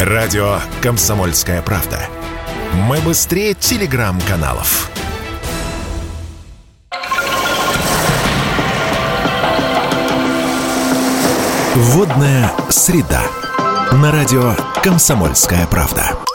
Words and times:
Радио 0.00 0.58
«Комсомольская 0.82 1.62
правда». 1.62 1.98
Мы 2.74 2.98
быстрее 2.98 3.54
телеграм-каналов. 3.54 4.90
Водная 11.74 12.52
среда. 12.68 13.22
На 13.92 14.12
радио 14.12 14.54
«Комсомольская 14.82 15.66
правда». 15.66 16.25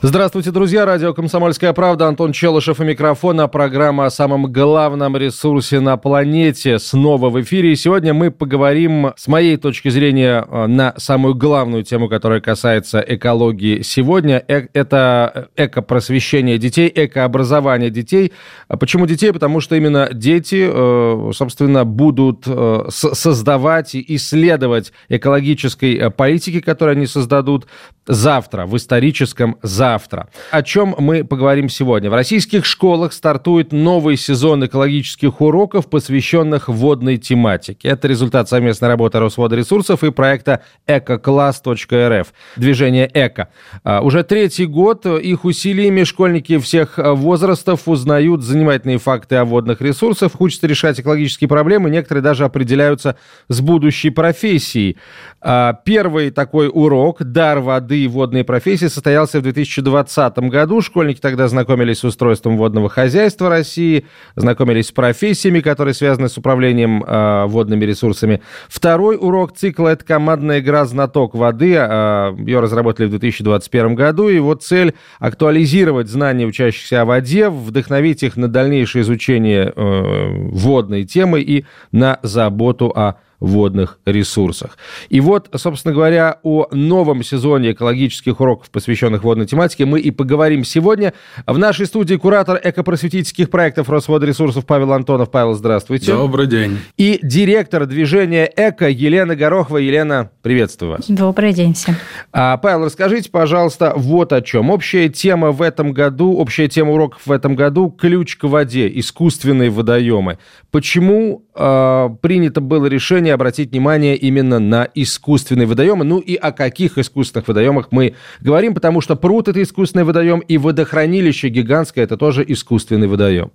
Здравствуйте, 0.00 0.52
друзья. 0.52 0.86
Радио 0.86 1.12
«Комсомольская 1.12 1.72
правда». 1.72 2.06
Антон 2.06 2.30
Челышев 2.30 2.80
и 2.80 2.84
микрофона. 2.84 3.48
Программа 3.48 4.06
о 4.06 4.10
самом 4.10 4.46
главном 4.52 5.16
ресурсе 5.16 5.80
на 5.80 5.96
планете 5.96 6.78
снова 6.78 7.30
в 7.30 7.42
эфире. 7.42 7.72
И 7.72 7.74
сегодня 7.74 8.14
мы 8.14 8.30
поговорим, 8.30 9.12
с 9.16 9.26
моей 9.26 9.56
точки 9.56 9.88
зрения, 9.88 10.46
э, 10.48 10.66
на 10.68 10.94
самую 10.98 11.34
главную 11.34 11.82
тему, 11.82 12.08
которая 12.08 12.40
касается 12.40 13.04
экологии 13.04 13.82
сегодня. 13.82 14.40
Э 14.46 14.68
это 14.72 15.48
экопросвещение 15.56 16.58
детей, 16.58 16.92
экообразование 16.94 17.90
детей. 17.90 18.32
А 18.68 18.76
почему 18.76 19.04
детей? 19.04 19.32
Потому 19.32 19.60
что 19.60 19.74
именно 19.74 20.10
дети, 20.12 20.70
э, 20.72 21.32
собственно, 21.34 21.84
будут 21.84 22.46
создавать 22.88 23.96
и 23.96 24.04
исследовать 24.14 24.92
экологической 25.08 26.08
политики, 26.12 26.60
которые 26.60 26.94
они 26.94 27.06
создадут 27.06 27.66
завтра, 28.06 28.64
в 28.64 28.76
историческом 28.76 29.56
завтра 29.62 29.87
завтра. 29.88 30.28
О 30.50 30.62
чем 30.62 30.94
мы 30.98 31.24
поговорим 31.24 31.68
сегодня. 31.70 32.10
В 32.10 32.14
российских 32.14 32.66
школах 32.66 33.12
стартует 33.12 33.72
новый 33.72 34.16
сезон 34.16 34.66
экологических 34.66 35.40
уроков, 35.40 35.88
посвященных 35.88 36.68
водной 36.68 37.16
тематике. 37.16 37.88
Это 37.88 38.06
результат 38.06 38.48
совместной 38.48 38.88
работы 38.88 39.18
Росводресурсов 39.18 40.04
и 40.04 40.10
проекта 40.10 40.60
экокласс.рф. 40.86 42.26
Движение 42.56 43.10
«Эко». 43.14 43.48
А, 43.82 44.00
уже 44.02 44.24
третий 44.24 44.66
год 44.66 45.06
их 45.06 45.44
усилиями 45.46 46.04
школьники 46.04 46.58
всех 46.58 46.98
возрастов 46.98 47.88
узнают 47.88 48.42
занимательные 48.42 48.98
факты 48.98 49.36
о 49.36 49.44
водных 49.44 49.80
ресурсах, 49.80 50.38
учатся 50.38 50.66
решать 50.66 51.00
экологические 51.00 51.48
проблемы, 51.48 51.88
некоторые 51.88 52.22
даже 52.22 52.44
определяются 52.44 53.16
с 53.48 53.60
будущей 53.62 54.10
профессией. 54.10 54.98
А, 55.40 55.72
первый 55.84 56.30
такой 56.30 56.68
урок 56.72 57.22
«Дар 57.22 57.60
воды 57.60 58.04
и 58.04 58.08
водные 58.08 58.44
профессии» 58.44 58.86
состоялся 58.86 59.38
в 59.38 59.42
2000 59.42 59.77
2020 59.82 60.38
году. 60.50 60.80
Школьники 60.80 61.20
тогда 61.20 61.48
знакомились 61.48 61.98
с 61.98 62.04
устройством 62.04 62.56
водного 62.56 62.88
хозяйства 62.88 63.48
России, 63.48 64.06
знакомились 64.36 64.88
с 64.88 64.92
профессиями, 64.92 65.60
которые 65.60 65.94
связаны 65.94 66.28
с 66.28 66.38
управлением 66.38 67.04
э, 67.04 67.46
водными 67.46 67.84
ресурсами. 67.84 68.42
Второй 68.68 69.16
урок 69.16 69.54
цикла– 69.54 69.88
это 69.90 70.04
командная 70.04 70.60
игра 70.60 70.84
«Знаток 70.84 71.34
воды». 71.34 71.74
Э, 71.76 72.34
ее 72.38 72.60
разработали 72.60 73.06
в 73.06 73.10
2021 73.10 73.94
году. 73.94 74.28
И 74.28 74.38
вот 74.38 74.62
цель– 74.62 74.94
актуализировать 75.18 76.08
знания 76.08 76.46
учащихся 76.46 77.02
о 77.02 77.04
воде, 77.04 77.48
вдохновить 77.48 78.22
их 78.22 78.36
на 78.36 78.48
дальнейшее 78.48 79.02
изучение 79.02 79.72
э, 79.74 80.28
водной 80.52 81.04
темы 81.04 81.40
и 81.40 81.64
на 81.92 82.18
заботу 82.22 82.92
о 82.94 83.14
водных 83.40 83.98
ресурсах. 84.04 84.78
И 85.08 85.20
вот, 85.20 85.48
собственно 85.56 85.94
говоря, 85.94 86.38
о 86.42 86.66
новом 86.72 87.22
сезоне 87.22 87.72
экологических 87.72 88.40
уроков, 88.40 88.70
посвященных 88.70 89.22
водной 89.22 89.46
тематике, 89.46 89.84
мы 89.84 90.00
и 90.00 90.10
поговорим 90.10 90.64
сегодня. 90.64 91.12
В 91.46 91.58
нашей 91.58 91.86
студии 91.86 92.16
куратор 92.16 92.60
экопросветительских 92.62 93.50
проектов 93.50 93.88
Росводресурсов 93.88 94.66
Павел 94.66 94.92
Антонов. 94.92 95.30
Павел, 95.30 95.54
здравствуйте. 95.54 96.12
Добрый 96.12 96.46
день. 96.46 96.78
И 96.96 97.20
директор 97.22 97.86
движения 97.86 98.50
«Эко» 98.56 98.88
Елена 98.88 99.36
Горохова. 99.36 99.78
Елена, 99.78 100.30
приветствую 100.42 100.92
вас. 100.92 101.04
Добрый 101.08 101.52
день 101.52 101.74
всем. 101.74 101.94
А, 102.32 102.56
Павел, 102.56 102.86
расскажите, 102.86 103.30
пожалуйста, 103.30 103.92
вот 103.96 104.32
о 104.32 104.42
чем. 104.42 104.70
Общая 104.70 105.08
тема 105.08 105.52
в 105.52 105.62
этом 105.62 105.92
году, 105.92 106.36
общая 106.36 106.68
тема 106.68 106.92
уроков 106.92 107.22
в 107.24 107.32
этом 107.32 107.54
году– 107.54 107.90
ключ 107.98 108.36
к 108.36 108.44
воде, 108.44 108.90
искусственные 108.98 109.70
водоемы. 109.70 110.38
Почему 110.70 111.44
э, 111.54 112.08
принято 112.20 112.60
было 112.60 112.86
решение 112.86 113.27
решение 113.28 113.34
обратить 113.34 113.70
внимание 113.70 114.16
именно 114.16 114.58
на 114.58 114.88
искусственные 114.94 115.66
водоемы. 115.66 116.04
Ну 116.04 116.18
и 116.18 116.34
о 116.34 116.52
каких 116.52 116.98
искусственных 116.98 117.48
водоемах 117.48 117.88
мы 117.90 118.14
говорим, 118.40 118.74
потому 118.74 119.00
что 119.00 119.16
пруд– 119.16 119.48
это 119.50 119.62
искусственный 119.62 120.04
водоем, 120.04 120.40
и 120.40 120.58
водохранилище 120.58 121.48
гигантское– 121.48 122.04
это 122.06 122.16
тоже 122.16 122.44
искусственный 122.46 123.06
водоем. 123.06 123.50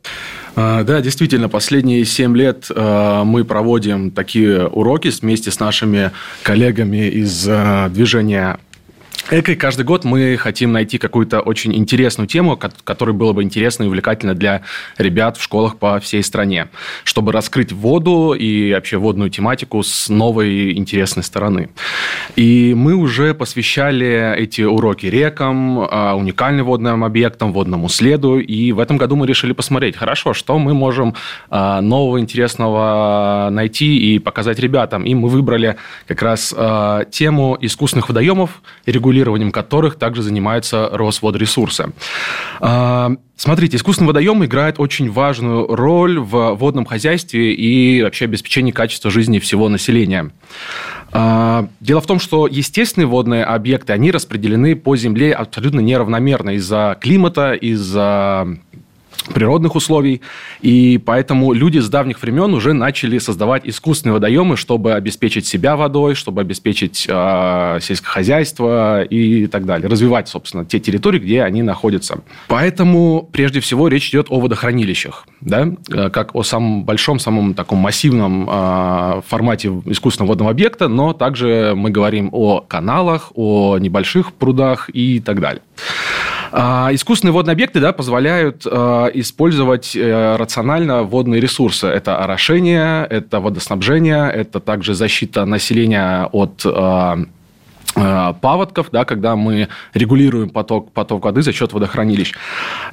А, 0.55 0.83
да, 0.83 1.01
действительно, 1.01 1.49
последние 1.49 2.05
7 2.05 2.37
лет 2.37 2.67
а, 2.75 3.23
мы 3.23 3.43
проводим 3.43 4.11
такие 4.11 4.67
уроки 4.67 5.09
вместе 5.21 5.51
с 5.51 5.59
нашими 5.59 6.11
коллегами 6.43 7.09
из 7.09 7.47
а, 7.47 7.89
движения 7.89 8.57
Экой 9.31 9.55
каждый 9.55 9.85
год 9.85 10.03
мы 10.03 10.35
хотим 10.37 10.73
найти 10.73 10.97
какую-то 10.97 11.39
очень 11.39 11.73
интересную 11.73 12.27
тему, 12.27 12.59
которая 12.83 13.15
была 13.15 13.31
бы 13.31 13.41
интересна 13.41 13.83
и 13.83 13.87
увлекательна 13.87 14.35
для 14.35 14.63
ребят 14.97 15.37
в 15.37 15.41
школах 15.41 15.77
по 15.77 15.99
всей 16.01 16.21
стране, 16.23 16.67
чтобы 17.05 17.31
раскрыть 17.31 17.71
воду 17.71 18.33
и 18.33 18.73
вообще 18.73 18.97
водную 18.97 19.29
тематику 19.29 19.81
с 19.81 20.09
новой 20.09 20.73
интересной 20.73 21.23
стороны. 21.23 21.69
И 22.35 22.73
мы 22.75 22.95
уже 22.95 23.33
посвящали 23.33 24.35
эти 24.37 24.61
уроки 24.61 25.05
рекам, 25.05 25.87
а, 25.89 26.15
уникальным 26.15 26.65
водным 26.65 27.03
объектам, 27.05 27.53
водному 27.53 27.87
следу, 27.87 28.39
и 28.39 28.73
в 28.73 28.79
этом 28.79 28.97
году 28.97 29.15
мы 29.15 29.25
решили 29.25 29.53
посмотреть, 29.53 29.95
хорошо, 29.95 30.33
что 30.33 30.59
мы 30.59 30.73
можем 30.73 31.15
а, 31.49 31.79
нового 31.81 32.19
интересного 32.19 33.47
найти 33.51 33.97
и 34.15 34.19
показать 34.19 34.59
ребятам. 34.59 35.03
И 35.05 35.15
мы 35.15 35.29
выбрали 35.29 35.77
как 36.07 36.21
раз 36.21 36.53
а, 36.55 37.05
тему 37.05 37.57
искусственных 37.61 38.09
водоемов, 38.09 38.61
регулярных 38.85 39.02
регулированием 39.03 39.51
которых 39.51 39.95
также 39.95 40.21
занимается 40.21 40.89
Росводресурсы. 40.91 41.91
А, 42.61 43.11
смотрите, 43.35 43.77
искусственный 43.77 44.07
водоем 44.07 44.43
играет 44.45 44.79
очень 44.79 45.11
важную 45.11 45.67
роль 45.67 46.19
в 46.19 46.53
водном 46.53 46.85
хозяйстве 46.85 47.53
и 47.53 48.01
вообще 48.01 48.25
обеспечении 48.25 48.71
качества 48.71 49.11
жизни 49.11 49.39
всего 49.39 49.67
населения. 49.67 50.31
А, 51.11 51.67
дело 51.79 52.01
в 52.01 52.07
том, 52.07 52.19
что 52.19 52.47
естественные 52.47 53.07
водные 53.07 53.43
объекты, 53.43 53.93
они 53.93 54.09
распределены 54.11 54.75
по 54.75 54.95
Земле 54.95 55.33
абсолютно 55.33 55.81
неравномерно 55.81 56.51
из-за 56.51 56.97
климата, 56.99 57.53
из-за 57.53 58.47
природных 59.33 59.75
условий, 59.75 60.21
и 60.61 60.99
поэтому 61.03 61.53
люди 61.53 61.79
с 61.79 61.89
давних 61.89 62.21
времен 62.21 62.53
уже 62.53 62.73
начали 62.73 63.17
создавать 63.17 63.65
искусственные 63.65 64.13
водоемы, 64.13 64.57
чтобы 64.57 64.93
обеспечить 64.93 65.45
себя 65.45 65.75
водой, 65.75 66.15
чтобы 66.15 66.41
обеспечить 66.41 67.05
э, 67.07 67.79
сельское 67.81 68.09
хозяйство 68.09 69.03
и 69.03 69.47
так 69.47 69.65
далее, 69.65 69.87
развивать, 69.89 70.27
собственно, 70.27 70.65
те 70.65 70.79
территории, 70.79 71.19
где 71.19 71.43
они 71.43 71.61
находятся. 71.61 72.19
Поэтому, 72.47 73.29
прежде 73.31 73.59
всего, 73.59 73.87
речь 73.87 74.09
идет 74.09 74.27
о 74.29 74.39
водохранилищах, 74.39 75.25
да, 75.41 75.69
э, 75.89 76.09
как 76.09 76.35
о 76.35 76.43
самом 76.43 76.83
большом, 76.83 77.19
самом 77.19 77.53
таком 77.53 77.79
массивном 77.79 78.49
э, 78.49 79.21
формате 79.27 79.69
искусственного 79.85 80.29
водного 80.29 80.51
объекта, 80.51 80.87
но 80.87 81.13
также 81.13 81.73
мы 81.75 81.89
говорим 81.89 82.29
о 82.31 82.61
каналах, 82.61 83.31
о 83.35 83.77
небольших 83.77 84.33
прудах 84.33 84.89
и 84.93 85.19
так 85.19 85.39
далее. 85.39 85.61
А, 86.55 86.89
искусственные 86.93 87.33
водные 87.33 87.53
объекты 87.53 87.79
да, 87.79 87.93
позволяют 87.93 88.67
а, 88.69 89.07
использовать 89.07 89.95
э, 89.95 90.35
рационально 90.35 91.01
водные 91.01 91.41
ресурсы. 91.41 91.87
Это 91.87 92.19
орошение, 92.19 93.07
это 93.09 93.39
водоснабжение, 93.39 94.29
это 94.31 94.59
также 94.59 94.93
защита 94.93 95.45
населения 95.45 96.29
от 96.31 96.61
а, 96.63 97.17
паводков, 97.93 98.87
да, 98.91 99.05
когда 99.05 99.35
мы 99.35 99.69
регулируем 99.93 100.49
поток, 100.49 100.91
поток 100.91 101.25
воды 101.25 101.41
за 101.41 101.53
счет 101.53 101.73
водохранилищ. 101.73 102.33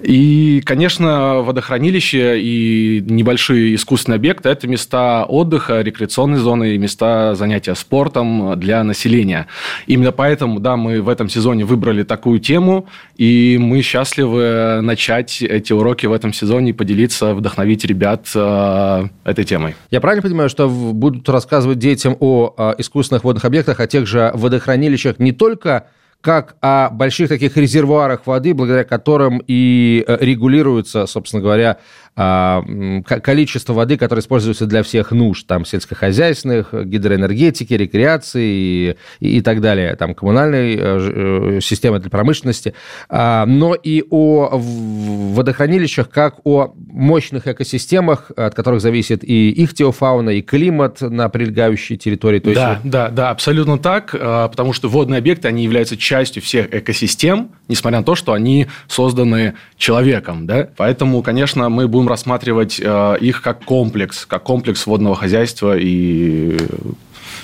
И, 0.01 0.63
конечно, 0.65 1.41
водохранилище 1.41 2.41
и 2.41 3.05
небольшие 3.07 3.75
искусственные 3.75 4.17
объекты– 4.17 4.49
это 4.51 4.69
места 4.69 5.25
отдыха, 5.25 5.81
рекреационные 5.81 6.39
зоны 6.39 6.75
и 6.75 6.79
места 6.79 7.35
занятия 7.35 7.75
спортом 7.75 8.59
для 8.59 8.85
населения. 8.85 9.47
Именно 9.87 10.13
поэтому, 10.13 10.61
да, 10.61 10.77
мы 10.77 11.01
в 11.01 11.09
этом 11.09 11.29
сезоне 11.29 11.65
выбрали 11.65 12.03
такую 12.03 12.41
тему, 12.41 12.87
и 13.17 13.59
мы 13.61 13.83
счастливы 13.83 14.81
начать 14.83 15.43
эти 15.43 15.73
уроки 15.73 16.07
в 16.07 16.13
этом 16.13 16.33
сезоне 16.33 16.71
и 16.71 16.73
поделиться, 16.73 17.35
вдохновить 17.35 17.85
ребят 17.85 18.31
э, 18.35 19.05
этой 19.25 19.45
темой. 19.45 19.75
Я 19.91 20.01
правильно 20.01 20.23
понимаю, 20.23 20.49
что 20.49 20.69
будут 20.69 21.29
рассказывать 21.29 21.79
детям 21.79 22.17
о 22.21 22.55
э, 22.57 22.75
искусственных 22.79 23.25
водных 23.25 23.45
объектах, 23.45 23.81
о 23.81 23.87
тех 23.87 24.07
же 24.07 24.31
водохранилищах, 24.35 24.90
хранилищах 24.91 25.19
не 25.19 25.33
только 25.33 25.89
как 26.21 26.57
о 26.61 26.91
больших 26.91 27.29
таких 27.29 27.57
резервуарах 27.57 28.27
воды, 28.27 28.53
благодаря 28.55 28.85
которым 28.85 29.43
и 29.47 30.05
э, 30.07 30.19
регулируется, 30.21 31.07
собственно 31.07 31.43
говоря, 31.43 31.79
а, 32.17 32.63
количество 33.05 33.73
воды, 33.73 33.97
которое 33.97 34.21
используется 34.21 34.67
для 34.67 34.83
всех 34.83 35.13
нужд, 35.13 35.47
там, 35.47 35.65
сельскохозяйственных, 35.65 36.75
гидроэнергетики, 36.75 37.73
рекреации 37.73 38.97
и, 39.21 39.39
и 39.39 39.41
так 39.41 39.61
далее, 39.61 39.95
там, 39.97 40.15
коммунальной 40.15 40.77
э, 40.77 40.79
э, 40.79 41.61
системы 41.63 41.99
для 42.01 42.11
промышленности, 42.11 42.75
а, 43.09 43.47
но 43.47 43.75
и 43.75 44.05
о 44.11 44.51
водохранилищах 44.53 46.11
как 46.11 46.41
о 46.45 46.75
мощных 46.77 47.47
экосистемах, 47.47 48.33
от 48.37 48.55
которых 48.55 48.81
зависит 48.83 49.25
и 49.25 49.51
их 49.51 49.73
теофауна, 49.73 50.31
и 50.31 50.43
климат 50.43 51.01
на 51.01 51.29
прилегающей 51.29 51.97
территории. 51.97 52.41
То 52.41 52.53
да, 52.53 52.71
есть... 52.73 52.91
да, 52.91 53.09
да, 53.09 53.31
абсолютно 53.31 53.79
так, 53.79 54.15
а, 54.19 54.49
потому 54.49 54.73
что 54.73 54.89
водные 54.89 55.19
объекты, 55.19 55.49
они 55.49 55.63
являются 55.63 55.97
частью 56.11 56.43
всех 56.43 56.75
экосистем, 56.75 57.51
несмотря 57.69 58.01
на 58.01 58.05
то, 58.05 58.17
что 58.17 58.33
они 58.33 58.67
созданы 58.89 59.55
человеком, 59.77 60.45
да, 60.45 60.69
поэтому, 60.77 61.23
конечно, 61.23 61.69
мы 61.69 61.87
будем 61.87 62.09
рассматривать 62.09 62.81
э, 62.81 63.17
их 63.21 63.43
как 63.43 63.65
комплекс, 63.65 64.27
как 64.27 64.43
комплекс 64.43 64.87
водного 64.87 65.15
хозяйства 65.15 65.77
и 65.79 66.59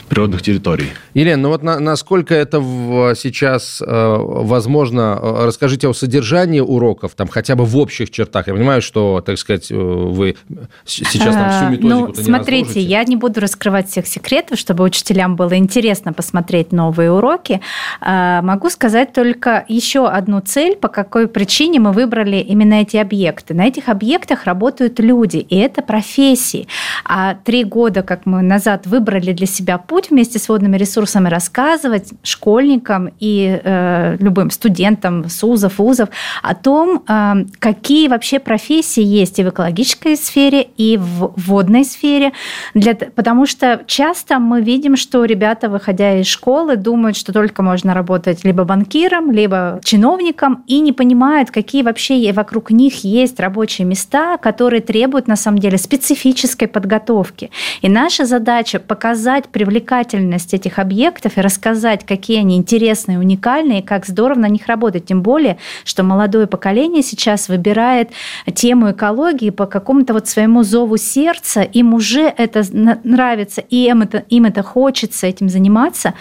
природных 0.09 0.43
территорий. 0.43 0.89
Елена, 1.15 1.43
ну 1.43 1.49
вот 1.49 1.63
на, 1.63 1.81
насколько 1.81 2.35
это 2.35 2.61
в, 2.61 3.15
сейчас 3.15 3.83
э, 3.83 4.17
возможно, 4.19 5.19
э, 5.21 5.47
расскажите 5.47 5.89
о 5.89 5.93
содержании 5.93 6.61
уроков, 6.61 7.15
там 7.15 7.29
хотя 7.29 7.57
бы 7.57 7.65
в 7.65 7.77
общих 7.77 8.11
чертах. 8.11 8.47
Я 8.47 8.55
понимаю, 8.55 8.83
что, 8.83 9.23
так 9.25 9.39
сказать, 9.39 9.71
э, 9.71 9.75
вы 9.75 10.37
сейчас 10.85 11.35
там 11.35 11.51
всю 11.51 11.65
методику 11.71 11.89
Ну, 11.89 12.15
смотрите, 12.15 12.81
не 12.81 12.87
я 12.87 13.05
не 13.05 13.17
буду 13.17 13.41
раскрывать 13.41 13.89
всех 13.89 14.07
секретов, 14.07 14.59
чтобы 14.59 14.85
учителям 14.85 15.37
было 15.37 15.57
интересно 15.57 16.13
посмотреть 16.13 16.73
новые 16.73 17.11
уроки. 17.11 17.61
Э, 18.01 18.41
могу 18.43 18.71
сказать 18.71 19.13
только 19.13 19.65
еще 19.69 20.07
одну 20.07 20.41
цель, 20.41 20.77
по 20.77 20.89
какой 20.89 21.29
причине 21.29 21.81
мы 21.81 21.93
выбрали 21.93 22.37
именно 22.37 22.75
эти 22.75 22.97
объекты. 22.97 23.55
На 23.55 23.67
этих 23.67 23.89
объектах 23.89 24.45
работают 24.45 25.01
люди, 25.01 25.39
и 25.39 25.57
это 25.57 25.83
профессии. 25.83 26.69
А 27.05 27.35
три 27.35 27.65
года, 27.65 28.03
как 28.03 28.27
мы 28.27 28.43
назад 28.43 28.87
выбрали 28.87 29.33
для 29.33 29.47
себя 29.47 29.79
путь, 29.79 29.96
путь 29.97 30.11
вместе 30.11 30.39
с 30.39 30.51
водными 30.51 30.77
ресурсами 30.77 31.31
рассказывать 31.31 32.11
школьникам 32.23 33.09
и 33.19 33.59
э, 33.65 34.19
любым 34.21 34.51
студентам 34.51 35.27
СУЗов, 35.31 35.79
ВУЗов 35.79 36.11
о 36.43 36.55
том, 36.55 37.03
э, 37.09 37.47
какие 37.59 38.09
вообще 38.09 38.39
профессии 38.39 39.03
есть 39.03 39.39
и 39.39 39.43
в 39.43 39.49
экологической 39.49 40.19
сфере, 40.19 40.69
и 40.77 40.99
в 40.99 41.33
водной 41.37 41.87
сфере. 41.87 42.33
Для, 42.75 42.95
потому 42.95 43.47
что 43.47 43.85
часто 43.87 44.39
мы 44.39 44.61
видим, 44.61 44.97
что 44.97 45.25
ребята, 45.25 45.71
выходя 45.71 46.21
из 46.21 46.27
школы, 46.27 46.77
думают, 46.77 47.17
что 47.17 47.33
только 47.33 47.63
можно 47.63 47.95
работать 47.95 48.45
либо 48.45 48.65
банкиром, 48.65 49.33
либо 49.33 49.81
чиновником, 49.83 50.63
и 50.67 50.81
не 50.81 50.93
понимают, 50.93 51.51
какие 51.51 51.83
вообще 51.83 52.31
вокруг 52.35 52.71
них 52.71 53.03
есть 53.03 53.41
рабочие 53.41 53.87
места, 53.87 54.37
которые 54.37 54.83
требуют, 54.83 55.27
на 55.27 55.37
самом 55.37 55.59
деле, 55.59 55.79
специфической 55.79 56.67
подготовки. 56.67 57.51
И 57.81 57.89
наша 57.89 58.27
задача 58.27 58.79
показать, 58.79 59.49
привлекать 59.49 59.86
привлекательность 59.87 60.53
этих 60.55 60.79
объектов 60.79 61.39
и 61.39 61.41
рассказать, 61.41 62.05
какие 62.05 62.41
они 62.41 62.57
интересные, 62.57 63.19
уникальные, 63.19 63.83
как 63.83 64.07
здорово 64.07 64.41
на 64.41 64.49
них 64.49 64.67
работать. 64.67 65.07
Тем 65.07 65.23
более, 65.23 65.59
что 65.85 66.03
молодое 66.03 66.47
поколение 66.47 67.03
сейчас 67.03 67.49
выбирает 67.49 68.11
тему 68.55 68.91
экологии 68.91 69.51
по 69.51 69.67
какому-то 69.67 70.13
вот 70.13 70.29
своему 70.29 70.65
зову 70.65 70.97
сердца, 70.97 71.63
им 71.63 71.95
уже 71.95 72.23
это 72.23 72.63
нравится, 73.05 73.61
и 73.61 73.87
им 73.87 74.03
это, 74.03 74.19
им 74.29 74.45
это 74.45 74.63
хочется 74.63 75.27
этим 75.27 75.49
заниматься. 75.49 76.15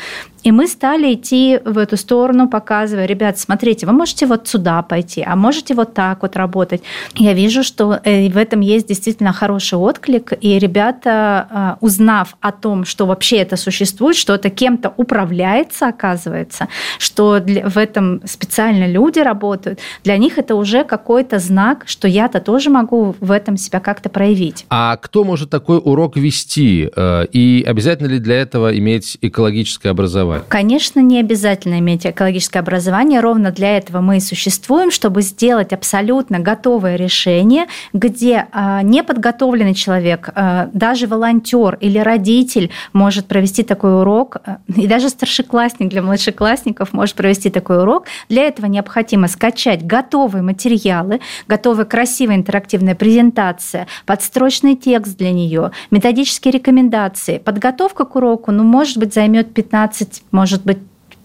И 0.45 0.51
мы 0.51 0.67
стали 0.67 1.15
идти 1.15 1.59
в 1.65 1.79
эту 1.79 1.97
сторону, 1.97 2.47
показывая, 2.47 3.07
ребят, 3.07 3.39
смотрите, 3.39 3.87
вы 3.87 3.93
можете 3.93 4.27
вот 4.27 4.47
сюда 4.47 4.83
пойти, 4.83 5.23
а 5.25 5.35
можете 5.35 5.73
вот 5.73 5.95
так 5.95 6.21
вот 6.21 6.35
работать. 6.35 6.83
Я 7.15 7.33
вижу, 7.33 7.63
что 7.63 7.99
э, 8.03 8.29
в 8.29 8.37
этом 8.37 8.59
есть 8.59 8.87
действительно 8.87 9.33
хороший 9.33 9.79
отклик, 9.79 10.33
и 10.41 10.59
ребята, 10.59 11.47
а, 11.49 11.77
узнав 11.81 12.37
о 12.41 12.51
том, 12.51 12.85
что 12.85 13.07
вообще 13.07 13.37
это 13.37 13.54
существует, 13.55 14.15
что 14.15 14.35
это 14.35 14.49
кем-то 14.49 14.93
управляется, 14.97 15.87
оказывается, 15.87 16.67
что 16.99 17.41
в 17.41 17.77
этом 17.77 18.21
специально 18.25 18.87
люди 18.87 19.19
работают, 19.19 19.79
для 20.03 20.17
них 20.17 20.37
это 20.37 20.55
уже 20.55 20.83
какой-то 20.83 21.39
знак, 21.39 21.83
что 21.85 22.07
я-то 22.07 22.39
тоже 22.39 22.69
могу 22.69 23.15
в 23.19 23.31
этом 23.31 23.57
себя 23.57 23.79
как-то 23.79 24.09
проявить. 24.09 24.65
А 24.69 24.97
кто 24.97 25.23
может 25.23 25.49
такой 25.49 25.81
урок 25.83 26.17
вести? 26.17 26.89
Э, 26.95 27.25
и 27.31 27.63
обязательно 27.67 28.07
ли 28.07 28.19
для 28.19 28.41
этого 28.41 28.77
иметь 28.77 29.17
экологическое 29.21 29.91
образование? 29.91 30.05
образование? 30.05 30.45
Конечно, 30.49 30.99
не 30.99 31.19
обязательно 31.19 31.79
иметь 31.79 32.05
экологическое 32.05 32.61
образование. 32.61 33.19
Ровно 33.19 33.51
для 33.51 33.77
этого 33.77 34.01
мы 34.01 34.17
и 34.17 34.19
существуем, 34.19 34.91
чтобы 34.91 35.21
сделать 35.21 35.73
абсолютно 35.73 36.39
готовое 36.39 36.95
решение, 36.95 37.65
где 37.93 38.47
а, 38.51 38.81
неподготовленный 38.81 39.73
человек, 39.73 40.29
а, 40.35 40.69
даже 40.73 41.07
волонтер 41.07 41.77
или 41.81 41.99
родитель 41.99 42.71
может 42.93 43.27
провести 43.27 43.44
такой 43.63 43.99
урок, 44.01 44.37
а, 44.45 44.59
и 44.75 44.87
даже 44.87 45.09
старшеклассник 45.09 45.89
для 45.89 46.01
младшеклассников 46.01 46.93
может 46.93 47.15
провести 47.15 47.49
такой 47.49 47.81
урок. 47.81 48.05
Для 48.29 48.43
этого 48.43 48.65
необходимо 48.67 49.27
скачать 49.27 49.85
готовые 49.85 50.41
материалы, 50.41 51.21
готовая 51.47 51.85
красивая 51.85 52.35
интерактивная 52.35 52.95
презентация, 52.95 53.87
подстрочный 54.05 54.75
текст 54.75 55.17
для 55.17 55.31
нее, 55.31 55.71
методические 55.91 56.51
рекомендации. 56.53 57.37
Подготовка 57.37 58.05
к 58.05 58.15
уроку, 58.15 58.51
ну, 58.51 58.63
может 58.63 58.97
быть, 58.97 59.13
займет 59.13 59.53
15 59.53 60.23
может 60.31 60.63
быть 60.63 60.79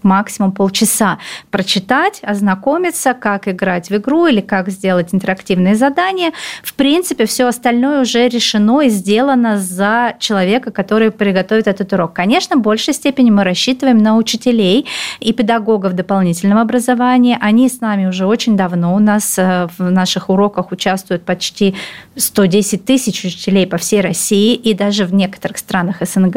максимум 0.05 0.53
полчаса 0.53 1.19
прочитать, 1.51 2.21
ознакомиться, 2.23 3.15
как 3.15 3.49
играть 3.49 3.91
в 3.91 3.97
игру 3.97 4.27
или 4.27 4.41
как 4.41 4.69
сделать 4.69 5.09
интерактивные 5.13 5.75
задания. 5.75 6.33
В 6.63 6.75
принципе, 6.75 7.27
все 7.27 7.47
остальное 7.47 8.03
уже 8.03 8.29
решено 8.29 8.81
и 8.81 8.89
сделано 8.89 9.59
за 9.59 10.15
человека, 10.19 10.71
который 10.71 11.11
приготовит 11.11 11.67
этот 11.67 11.93
урок. 11.93 12.15
Конечно, 12.15 12.57
в 12.57 12.61
большей 12.61 12.95
степени 12.95 13.31
мы 13.31 13.45
рассчитываем 13.45 13.99
на 13.99 14.17
учителей 14.17 14.87
и 15.21 15.33
педагогов 15.33 15.95
дополнительного 15.95 16.63
образования. 16.63 17.39
Они 17.41 17.69
с 17.69 17.81
нами 17.81 18.07
уже 18.07 18.27
очень 18.27 18.57
давно. 18.57 18.95
У 18.95 18.99
нас 18.99 19.39
э, 19.39 19.69
в 19.79 19.91
наших 19.91 20.29
уроках 20.31 20.73
участвуют 20.73 21.25
почти 21.25 21.75
110 22.17 22.85
тысяч 22.85 23.25
учителей 23.25 23.67
по 23.67 23.77
всей 23.77 24.01
России 24.01 24.55
и 24.55 24.75
даже 24.75 25.05
в 25.05 25.15
некоторых 25.15 25.59
странах 25.59 25.97
СНГ 26.01 26.37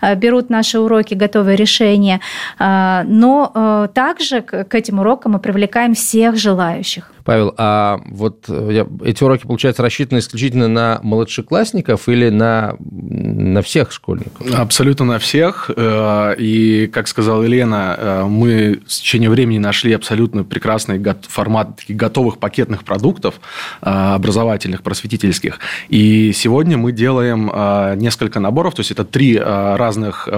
э, 0.00 0.14
берут 0.14 0.50
наши 0.50 0.78
уроки, 0.78 1.14
готовые 1.14 1.56
решения 1.56 2.20
э, 2.58 2.89
но 3.06 3.52
э, 3.54 3.88
также 3.94 4.42
к 4.42 4.74
этим 4.74 4.98
урокам 5.00 5.32
мы 5.32 5.38
привлекаем 5.38 5.94
всех 5.94 6.36
желающих. 6.36 7.10
Павел, 7.24 7.54
а 7.58 8.00
вот 8.06 8.46
э, 8.48 8.84
эти 9.04 9.22
уроки, 9.22 9.42
получается, 9.42 9.82
рассчитаны 9.82 10.18
исключительно 10.18 10.68
на 10.68 11.00
младшеклассников 11.02 12.08
или 12.08 12.30
на, 12.30 12.76
на 12.80 13.62
всех 13.62 13.92
школьников? 13.92 14.46
Абсолютно 14.58 15.04
на 15.04 15.18
всех. 15.18 15.70
Э, 15.76 16.34
и, 16.38 16.86
как 16.92 17.08
сказала 17.08 17.42
Елена, 17.42 18.24
мы 18.28 18.80
в 18.86 18.88
течение 18.88 19.30
времени 19.30 19.58
нашли 19.58 19.92
абсолютно 19.92 20.44
прекрасный 20.44 21.02
формат 21.28 21.76
таких 21.76 21.96
готовых 21.96 22.38
пакетных 22.38 22.84
продуктов 22.84 23.40
образовательных, 23.80 24.82
просветительских. 24.82 25.58
И 25.88 26.32
сегодня 26.32 26.78
мы 26.78 26.92
делаем 26.92 27.50
несколько 27.98 28.40
наборов, 28.40 28.74
то 28.74 28.80
есть 28.80 28.90
это 28.90 29.04
три 29.04 29.38
разных 29.38 30.28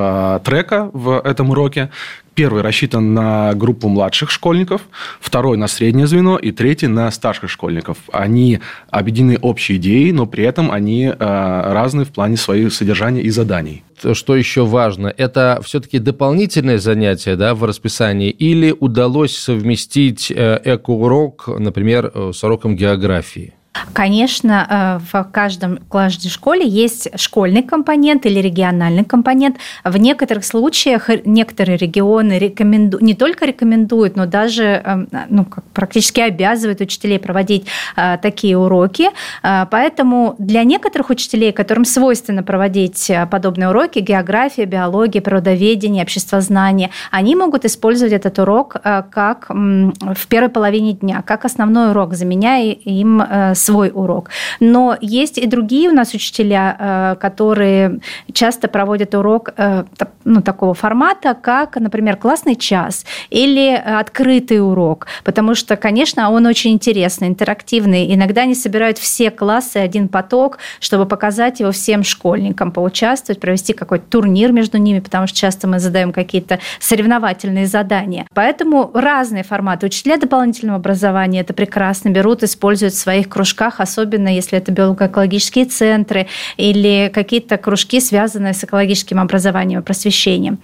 трека 0.45 0.91
в 0.93 1.21
этом 1.25 1.51
уроке, 1.51 1.91
Первый 2.35 2.63
рассчитан 2.63 3.13
на 3.13 3.53
группу 3.53 3.89
младших 3.89 4.31
школьников, 4.31 4.83
второй 5.21 5.59
на 5.59 5.67
среднее 5.67 6.07
звено 6.07 6.39
и 6.39 6.51
третий 6.51 6.87
на 6.87 7.11
старших 7.11 7.51
школьников. 7.51 7.99
Они 8.11 8.61
объединены 8.91 9.39
общей 9.43 9.77
идеей, 9.77 10.13
но 10.13 10.27
при 10.27 10.45
этом 10.45 10.73
они 10.73 11.05
э, 11.05 11.15
разные 11.19 12.07
в 12.07 12.11
плане 12.11 12.39
своих 12.39 12.73
содержания 12.73 13.21
и 13.21 13.29
заданий. 13.29 13.85
Что 14.15 14.35
еще 14.35 14.65
важно, 14.65 15.13
это 15.15 15.61
все-таки 15.63 15.99
дополнительное 15.99 16.79
занятие 16.79 17.37
да, 17.37 17.55
в 17.55 17.65
расписании 17.65 18.31
или 18.31 18.75
удалось 18.81 19.37
совместить 19.37 20.31
э, 20.31 20.61
эко-урок, 20.65 21.49
например, 21.59 22.11
э, 22.15 22.33
с 22.35 22.43
уроком 22.43 22.77
географии? 22.77 23.53
Конечно, 23.95 24.67
э, 24.69 24.99
в 25.13 25.25
каждом 25.33 25.79
каждой 25.91 26.29
школе 26.29 26.67
есть 26.67 27.09
школьный 27.19 27.63
компонент 27.63 28.27
или 28.27 28.39
региональный 28.39 29.05
компонент. 29.05 29.57
В 29.83 29.97
некоторых 29.97 30.45
случаях 30.45 31.09
некоторые 31.25 31.79
регионы 31.79 32.39
рекомендуют, 32.39 33.03
не 33.03 33.15
только 33.15 33.47
рекомендуют, 33.47 34.15
но 34.15 34.27
даже 34.27 34.65
эм, 34.65 35.09
ну, 35.29 35.47
практически 35.73 36.21
обязывают 36.21 36.81
учителей 36.81 37.19
проводить 37.19 37.67
э, 37.97 38.19
такие 38.21 38.59
уроки. 38.59 39.09
Э, 39.43 39.67
поэтому 39.71 40.35
для 40.39 40.65
некоторых 40.65 41.09
учителей, 41.09 41.53
которым 41.53 41.87
свойственно 41.87 42.43
проводить 42.43 43.11
подобные 43.31 43.71
уроки, 43.71 44.01
география, 44.01 44.67
биология, 44.67 45.23
природоведение, 45.23 46.03
обществознание, 46.03 46.91
они 47.11 47.35
могут 47.37 47.65
использовать 47.65 48.13
этот 48.13 48.39
урок 48.39 48.77
как 48.83 49.49
в 49.49 50.27
первой 50.29 50.49
половине 50.49 50.93
дня, 50.93 51.23
как 51.23 51.45
основной 51.45 51.91
урок, 51.91 52.15
заменяя 52.15 52.73
им 52.73 53.23
свой 53.63 53.91
урок. 53.93 54.31
Но 54.61 54.97
есть 55.01 55.39
и 55.39 55.47
другие 55.47 55.89
у 55.91 55.93
нас 55.93 56.15
учителя, 56.15 57.17
которые 57.21 58.01
часто 58.33 58.69
проводят 58.69 59.15
урок 59.15 59.51
ну, 60.25 60.43
такого 60.43 60.75
формата, 60.75 61.35
как, 61.35 61.77
например, 61.77 62.17
классный 62.17 62.57
час 62.57 63.05
или 63.31 63.75
открытый 63.75 64.61
урок, 64.61 65.07
потому 65.25 65.55
что, 65.55 65.77
конечно, 65.77 66.31
он 66.31 66.47
очень 66.47 66.73
интересный, 66.73 67.29
интерактивный. 67.29 68.15
Иногда 68.15 68.43
они 68.43 68.55
собирают 68.55 68.99
все 68.99 69.31
классы, 69.31 69.77
один 69.79 70.09
поток, 70.09 70.59
чтобы 70.81 71.07
показать 71.07 71.61
его 71.61 71.71
всем 71.71 72.03
школьникам, 72.03 72.73
поучаствовать, 72.73 73.41
провести 73.41 73.73
какой-то 73.73 74.05
турнир 74.09 74.53
между 74.53 74.79
ними, 74.79 75.01
потому 75.01 75.27
что 75.27 75.39
часто 75.39 75.69
мы 75.69 75.79
задаем 75.79 76.13
какие-то 76.13 76.59
соревновательные 76.81 77.67
задания. 77.67 78.27
Поэтому 78.35 78.91
разные 78.95 79.45
форматы. 79.45 79.87
Учителя 79.87 80.17
дополнительного 80.17 80.79
образования 80.79 81.41
это 81.41 81.53
прекрасно 81.55 82.09
берут, 82.11 82.43
используют 82.43 82.95
в 82.95 82.99
своих 82.99 83.29
кружках, 83.29 83.52
особенно 83.81 84.29
если 84.29 84.59
это 84.59 84.73
биолого-экологические 84.73 85.67
центры 85.67 86.27
или 86.57 87.11
какие-то 87.13 87.57
кружки, 87.57 88.01
связанные 88.01 88.55
с 88.55 88.65
экологическим 88.65 89.19
образованием 89.21 89.81
и 89.81 89.83
просвещением. 89.83 90.59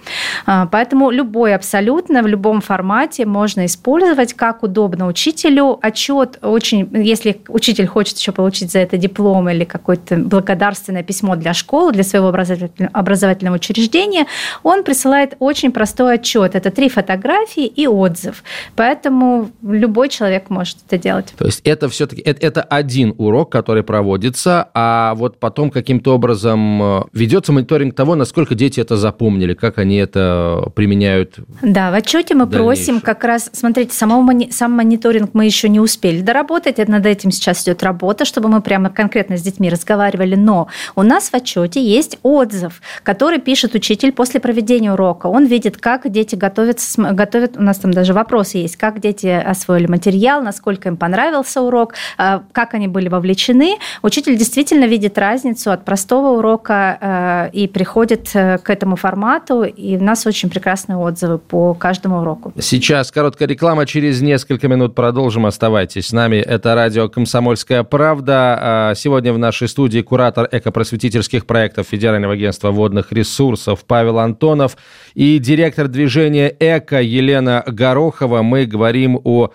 А, 0.47 0.67
поэтому 0.67 1.11
любой 1.11 1.55
абсолютно, 1.55 2.23
в 2.23 2.27
любом 2.27 2.61
формате 2.61 3.27
можно 3.27 3.67
использовать, 3.67 4.35
как 4.35 4.63
удобно 4.63 5.07
учителю. 5.07 5.79
Отчет 5.83 6.39
очень, 6.43 6.89
если 6.93 7.41
учитель 7.49 7.87
хочет 7.87 8.19
еще 8.19 8.33
получить 8.33 8.73
за 8.73 8.81
это 8.81 8.97
диплом 8.97 9.49
или 9.49 9.65
какое-то 9.65 10.17
благодарственное 10.17 11.03
письмо 11.03 11.37
для 11.37 11.55
школы, 11.55 11.93
для 11.93 12.05
своего 12.05 12.29
образовательного 12.29 13.57
учреждения, 13.57 14.27
он 14.63 14.85
присылает 14.85 15.37
очень 15.39 15.73
простой 15.73 16.15
отчет. 16.15 16.55
Это 16.55 16.71
три 16.71 16.89
фотографии 16.89 17.67
и 17.67 17.87
отзыв. 17.87 18.43
Поэтому 18.77 19.51
любой 19.63 20.09
человек 20.09 20.51
может 20.51 20.79
это 20.87 20.99
делать. 20.99 21.35
То 21.37 21.47
есть 21.47 21.61
это 21.65 21.89
все-таки 21.89 22.23
это, 22.23 22.47
это 22.47 22.63
один 22.79 23.15
урок, 23.19 23.51
который 23.53 23.83
проводится, 23.83 24.71
а 24.75 25.15
вот 25.15 25.39
потом 25.39 25.71
каким-то 25.71 26.15
образом 26.15 26.83
э, 26.83 27.03
ведется 27.13 27.53
мониторинг 27.53 27.95
того, 27.95 28.15
насколько 28.15 28.55
дети 28.55 28.81
это 28.81 28.97
запомнили, 28.97 29.55
как 29.55 29.79
они 29.79 29.97
это 29.97 30.71
применяют. 30.75 31.37
Да, 31.63 31.91
в 31.91 31.95
отчете 31.95 32.35
мы 32.35 32.47
просим 32.47 33.01
как 33.01 33.25
раз, 33.25 33.51
смотрите, 33.53 33.95
самого, 33.95 34.33
сам 34.51 34.73
мониторинг 34.73 35.31
мы 35.35 35.45
еще 35.45 35.69
не 35.69 35.81
успели 35.81 36.21
доработать, 36.21 36.79
над 36.89 37.07
этим 37.07 37.31
сейчас 37.31 37.63
идет 37.65 37.83
работа, 37.83 38.25
чтобы 38.25 38.49
мы 38.49 38.63
прямо 38.63 38.91
конкретно 38.91 39.37
с 39.37 39.43
детьми 39.43 39.69
разговаривали, 39.69 40.35
но 40.35 40.69
у 40.95 41.03
нас 41.03 41.31
в 41.31 41.35
отчете 41.35 41.83
есть 41.83 42.19
отзыв, 42.23 42.81
который 43.03 43.39
пишет 43.39 43.75
учитель 43.75 44.13
после 44.13 44.41
проведения 44.41 44.93
урока. 44.93 45.27
Он 45.27 45.47
видит, 45.47 45.77
как 45.77 46.09
дети 46.11 46.35
готовятся, 46.35 47.03
готовят, 47.13 47.57
у 47.57 47.63
нас 47.63 47.79
там 47.79 47.93
даже 47.93 48.13
вопросы 48.13 48.59
есть, 48.59 48.77
как 48.77 49.01
дети 49.01 49.27
освоили 49.27 49.87
материал, 49.87 50.43
насколько 50.43 50.89
им 50.89 50.97
понравился 50.97 51.61
урок, 51.61 51.95
э, 52.19 52.41
как 52.69 52.75
они 52.75 52.89
были 52.89 53.09
вовлечены. 53.09 53.79
Учитель 54.03 54.37
действительно 54.37 54.85
видит 54.85 55.17
разницу 55.19 55.71
от 55.71 55.85
простого 55.85 56.39
урока 56.39 56.99
э, 57.01 57.51
и 57.53 57.67
приходит 57.67 58.31
э, 58.35 58.59
к 58.59 58.69
этому 58.69 58.97
формату, 58.97 59.63
и 59.63 59.97
у 59.97 60.05
нас 60.05 60.27
очень 60.27 60.51
прекрасные 60.51 60.99
отзывы 60.99 61.39
по 61.39 61.73
каждому 61.75 62.21
уроку. 62.21 62.53
Сейчас 62.61 63.11
короткая 63.11 63.49
реклама, 63.49 63.87
через 63.87 64.21
несколько 64.21 64.69
минут 64.69 64.95
продолжим. 64.95 65.47
Оставайтесь 65.47 66.09
с 66.09 66.13
нами. 66.13 66.37
Это 66.37 66.75
радио 66.75 67.09
«Комсомольская 67.09 67.85
правда». 67.85 68.59
А, 68.61 68.95
сегодня 68.95 69.33
в 69.33 69.39
нашей 69.39 69.69
студии 69.69 70.01
куратор 70.01 70.47
экопросветительских 70.53 71.47
проектов 71.47 71.87
Федерального 71.87 72.35
агентства 72.35 72.71
водных 72.71 73.13
ресурсов 73.13 73.85
Павел 73.87 74.19
Антонов 74.19 74.77
и 75.15 75.39
директор 75.39 75.89
движения 75.89 76.55
«Эко» 76.61 77.01
Елена 77.01 77.65
Горохова. 77.67 78.43
Мы 78.43 78.67
говорим 78.67 79.19
о 79.25 79.53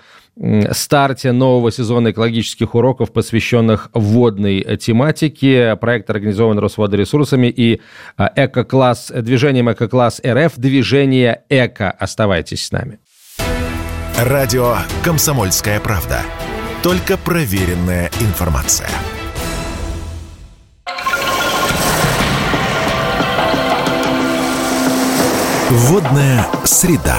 старте 0.71 1.31
нового 1.31 1.71
сезона 1.71 2.11
экологических 2.11 2.75
уроков, 2.75 3.11
посвященных 3.11 3.89
водной 3.93 4.77
тематике. 4.77 5.75
Проект 5.75 6.09
организован 6.09 6.59
Росводоресурсами 6.59 7.47
и 7.47 7.81
а, 8.17 8.31
эко-класс, 8.35 9.11
движением 9.15 9.71
«Эко-класс 9.71 10.21
РФ», 10.25 10.53
движение 10.57 11.43
«Эко». 11.49 11.91
Оставайтесь 11.91 12.65
с 12.65 12.71
нами. 12.71 12.99
Радио 14.17 14.75
«Комсомольская 15.03 15.79
правда». 15.79 16.21
Только 16.81 17.17
проверенная 17.17 18.09
информация. 18.19 18.89
Водная 25.69 26.45
среда. 26.65 27.17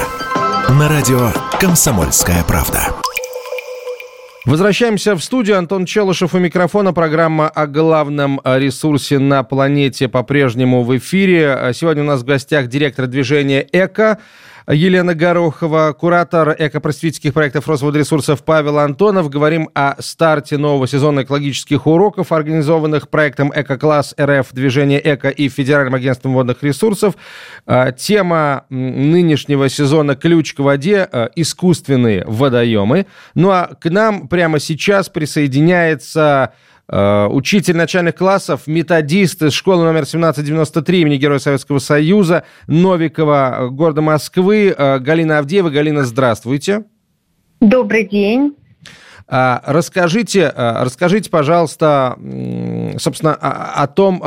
На 0.69 0.87
радио 0.87 1.31
«Комсомольская 1.59 2.43
правда». 2.43 3.04
Возвращаемся 4.45 5.15
в 5.15 5.23
студию. 5.23 5.57
Антон 5.57 5.85
Челышев 5.85 6.35
у 6.35 6.37
микрофона. 6.37 6.93
Программа 6.93 7.49
о 7.49 7.65
главном 7.65 8.39
ресурсе 8.43 9.17
на 9.17 9.41
планете 9.41 10.07
по-прежнему 10.07 10.83
в 10.83 10.95
эфире. 10.97 11.71
Сегодня 11.73 12.03
у 12.03 12.05
нас 12.05 12.21
в 12.21 12.25
гостях 12.25 12.67
директор 12.67 13.07
движения 13.07 13.67
«Эко» 13.71 14.19
Елена 14.67 15.13
Горохова, 15.13 15.93
куратор 15.93 16.55
экопросветительских 16.57 17.33
проектов 17.33 17.67
Росводресурсов 17.67 18.43
Павел 18.43 18.79
Антонов. 18.79 19.29
Говорим 19.29 19.69
о 19.75 19.95
старте 20.01 20.57
нового 20.57 20.87
сезона 20.87 21.21
экологических 21.21 21.85
уроков, 21.85 22.31
организованных 22.31 23.09
проектом 23.09 23.51
«Эко-класс 23.55 24.15
РФ», 24.19 24.47
движение 24.53 24.99
«Эко» 25.03 25.29
и 25.29 25.49
Федеральным 25.49 25.93
агентством 25.93 26.33
водных 26.33 26.63
ресурсов. 26.63 27.13
А, 27.67 27.91
тема 27.91 28.65
нынешнего 28.69 29.69
сезона 29.69 30.15
«Ключ 30.15 30.55
к 30.55 30.59
воде» 30.59 31.07
а,– 31.11 31.29
искусственные 31.35 32.23
водоемы. 32.25 33.05
Ну 33.35 33.51
а 33.51 33.75
к 33.79 33.87
нам 33.91 34.27
прямо 34.27 34.59
сейчас 34.59 35.09
присоединяется 35.09 36.53
учитель 36.87 37.75
начальных 37.75 38.15
классов, 38.15 38.67
методист 38.67 39.41
из 39.41 39.53
школы 39.53 39.83
номер 39.83 40.03
1793 40.03 41.01
имени 41.01 41.17
Героя 41.17 41.39
Советского 41.39 41.79
Союза 41.79 42.43
Новикова 42.67 43.55
э, 43.57 43.69
города 43.69 44.01
Москвы 44.01 44.75
э, 44.77 44.99
Галина 44.99 45.39
Авдеева. 45.39 45.69
Галина, 45.69 46.03
здравствуйте. 46.03 46.85
Добрый 47.59 48.07
день. 48.07 48.55
А, 49.27 49.63
расскажите, 49.65 50.53
расскажите, 50.55 51.31
пожалуйста, 51.31 52.15
собственно, 52.99 53.33
о 53.33 53.87
том, 53.87 54.21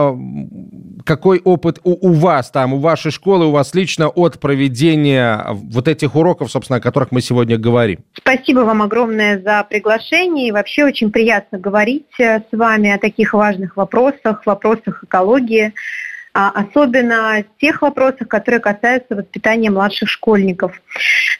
какой 1.09 1.41
опыт 1.43 1.79
у, 1.85 2.09
у 2.09 2.13
вас 2.13 2.51
там, 2.51 2.75
у 2.75 2.79
вашей 2.79 3.11
школы, 3.11 3.47
у 3.47 3.51
вас 3.51 3.75
лично 3.75 4.09
от 4.09 4.39
проведения 4.39 5.47
вот 5.49 5.89
этих 5.89 6.15
уроков, 6.15 6.51
собственно, 6.51 6.77
о 6.77 6.81
которых 6.83 7.13
мы 7.13 7.23
сегодня 7.23 7.57
говорим? 7.57 8.01
Спасибо 8.13 8.61
вам 8.61 8.83
огромное 8.83 9.41
за 9.41 9.65
приглашение. 9.69 10.49
И 10.49 10.53
вообще 10.53 10.85
очень 10.85 11.11
приятно 11.11 11.59
говорить 11.59 12.21
э, 12.21 12.41
с 12.41 12.57
вами 12.57 12.91
о 12.91 12.99
таких 12.99 13.33
важных 13.33 13.77
вопросах, 13.77 14.45
вопросах 14.45 15.03
экологии 15.03 15.73
а 16.35 16.51
особенно 16.51 17.43
тех 17.59 17.83
вопросах, 17.83 18.29
которые 18.29 18.61
касаются 18.61 19.17
воспитания 19.17 19.71
младших 19.71 20.09
школьников. 20.09 20.81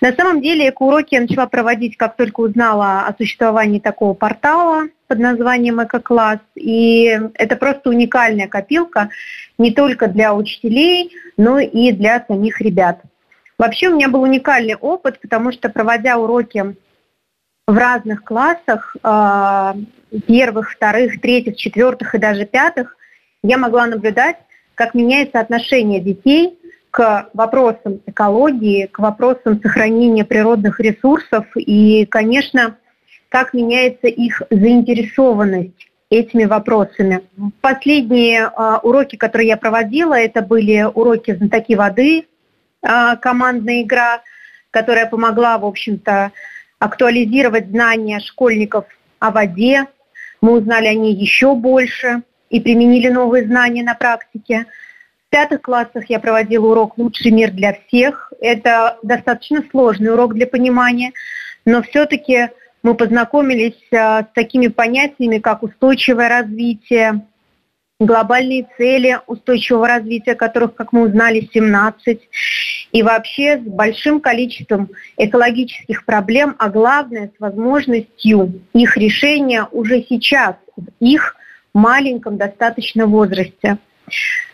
На 0.01 0.13
самом 0.13 0.41
деле 0.41 0.71
эко-уроки 0.71 1.15
я 1.15 1.21
начала 1.21 1.47
проводить, 1.47 1.97
как 1.97 2.17
только 2.17 2.41
узнала 2.41 3.03
о 3.03 3.15
существовании 3.17 3.79
такого 3.79 4.15
портала 4.15 4.89
под 5.09 5.19
названием 5.19 5.83
«Эко-класс». 5.83 6.39
И 6.55 7.19
это 7.35 7.57
просто 7.57 7.91
уникальная 7.91 8.47
копилка 8.47 9.09
не 9.57 9.73
только 9.73 10.07
для 10.07 10.35
учителей, 10.35 11.13
но 11.37 11.59
и 11.59 11.91
для 11.93 12.25
самих 12.29 12.61
ребят. 12.61 13.01
Вообще 13.59 13.89
у 13.89 13.97
меня 13.97 14.09
был 14.09 14.23
уникальный 14.23 14.77
опыт, 14.77 15.19
потому 15.21 15.51
что 15.51 15.69
проводя 15.69 16.19
уроки 16.19 16.77
в 17.67 17.77
разных 17.77 18.23
классах, 18.23 18.97
а, 19.03 19.75
первых, 20.27 20.73
вторых, 20.73 21.21
третьих, 21.21 21.57
четвертых 21.57 22.15
и 22.15 22.19
даже 22.19 22.47
пятых, 22.47 22.97
я 23.43 23.59
могла 23.59 23.87
наблюдать, 23.87 24.37
как 24.75 24.95
меняется 24.95 25.41
отношение 25.41 26.01
детей 26.01 26.59
к 26.91 27.31
вопросам 27.35 28.01
экологии, 28.07 28.87
к 28.87 29.01
вопросам 29.01 29.61
сохранения 29.61 30.25
природных 30.25 30.81
ресурсов 30.81 31.47
и, 31.57 32.07
конечно, 32.07 32.79
как 33.29 33.55
меняется 33.55 34.07
их 34.09 34.43
заинтересованность 34.51 35.89
этими 36.11 36.45
вопросами. 36.45 37.23
Последние 37.61 38.45
э, 38.45 38.79
уроки, 38.83 39.17
которые 39.17 39.49
я 39.49 39.57
проводила, 39.57 40.15
это 40.15 40.41
были 40.41 40.83
уроки 40.83 41.35
«Знатоки 41.35 41.75
воды», 41.75 42.25
э, 42.83 43.17
командная 43.21 43.83
игра, 43.83 44.23
которая 44.71 45.07
помогла, 45.07 45.59
в 45.59 45.67
общем-то, 45.67 46.33
актуализировать 46.79 47.69
знания 47.69 48.21
школьников 48.21 48.87
о 49.19 49.31
воде. 49.31 49.87
Мы 50.41 50.53
узнали 50.53 50.87
о 50.87 50.95
ней 50.95 51.15
еще 51.15 51.55
больше 51.55 52.23
и 52.49 52.61
применили 52.61 53.09
новые 53.09 53.45
знания 53.45 53.83
на 53.83 53.95
практике. 53.95 54.67
В 55.27 55.31
пятых 55.31 55.61
классах 55.61 56.09
я 56.09 56.21
проводила 56.21 56.69
урок 56.69 56.97
«Лучший 56.97 57.33
мир 57.33 57.51
для 57.51 57.75
всех». 57.75 58.33
Это 58.41 58.97
достаточно 59.03 59.63
сложный 59.71 60.13
урок 60.13 60.33
для 60.33 60.47
понимания, 60.47 61.13
но 61.67 61.83
все-таки 61.83 62.49
мы 62.83 62.95
познакомились 62.95 63.81
а, 63.93 64.23
с 64.23 64.27
такими 64.35 64.69
понятиями, 64.69 65.39
как 65.39 65.63
устойчивое 65.63 66.29
развитие, 66.29 67.27
глобальные 68.01 68.69
цели 68.77 69.19
устойчивого 69.27 69.89
развития, 69.89 70.35
которых, 70.35 70.75
как 70.75 70.93
мы 70.93 71.03
узнали, 71.03 71.49
17. 71.53 72.21
и 72.93 73.03
вообще 73.03 73.59
с 73.59 73.63
большим 73.63 74.21
количеством 74.21 74.91
экологических 75.17 76.05
проблем, 76.05 76.55
а 76.59 76.69
главное 76.69 77.31
с 77.37 77.41
возможностью 77.41 78.63
их 78.73 78.97
решения 78.97 79.67
уже 79.73 80.05
сейчас, 80.09 80.57
в 80.77 80.85
их 81.01 81.37
маленьком 81.75 82.37
достаточно 82.37 83.07
возрасте. 83.07 83.79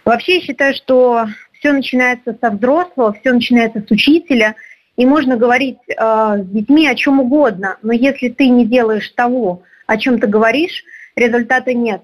Вообще 0.04 0.36
я 0.36 0.40
считаю, 0.40 0.74
что 0.74 1.26
все 1.52 1.72
начинается 1.72 2.36
со 2.40 2.50
взрослого, 2.50 3.12
все 3.12 3.32
начинается 3.32 3.80
с 3.80 3.90
учителя, 3.90 4.54
и 4.96 5.06
можно 5.06 5.36
говорить 5.36 5.78
э, 5.88 5.94
с 5.96 6.46
детьми 6.46 6.86
о 6.88 6.94
чем 6.94 7.20
угодно, 7.20 7.78
но 7.82 7.92
если 7.92 8.28
ты 8.28 8.48
не 8.48 8.64
делаешь 8.64 9.08
того, 9.10 9.62
о 9.86 9.96
чем 9.96 10.18
ты 10.18 10.26
говоришь, 10.26 10.84
результата 11.16 11.74
нет. 11.74 12.02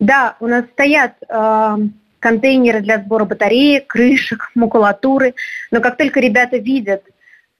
Да, 0.00 0.36
у 0.40 0.46
нас 0.46 0.64
стоят 0.72 1.14
э, 1.28 1.76
контейнеры 2.18 2.80
для 2.80 2.98
сбора 2.98 3.24
батареек, 3.24 3.86
крышек, 3.86 4.50
макулатуры, 4.54 5.34
но 5.70 5.80
как 5.80 5.96
только 5.96 6.20
ребята 6.20 6.56
видят 6.56 7.02
э, 7.06 7.10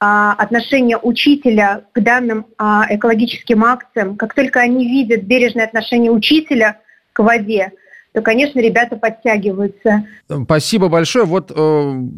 отношение 0.00 0.99
учителя 0.99 1.85
к 1.93 2.00
данным 2.00 2.47
э, 2.59 2.64
экологическим 2.90 3.64
акциям, 3.64 4.16
как 4.16 4.35
только 4.35 4.61
они 4.61 4.87
видят 4.88 5.23
бережное 5.23 5.66
отношение 5.66 6.11
учителя 6.11 6.81
к 7.12 7.23
воде, 7.23 7.73
то, 8.14 8.23
конечно, 8.23 8.61
ребята 8.61 8.94
подтягиваются. 8.94 10.04
Спасибо 10.44 10.88
большое. 10.88 11.25
Вот 11.25 11.50
э, 11.50 11.54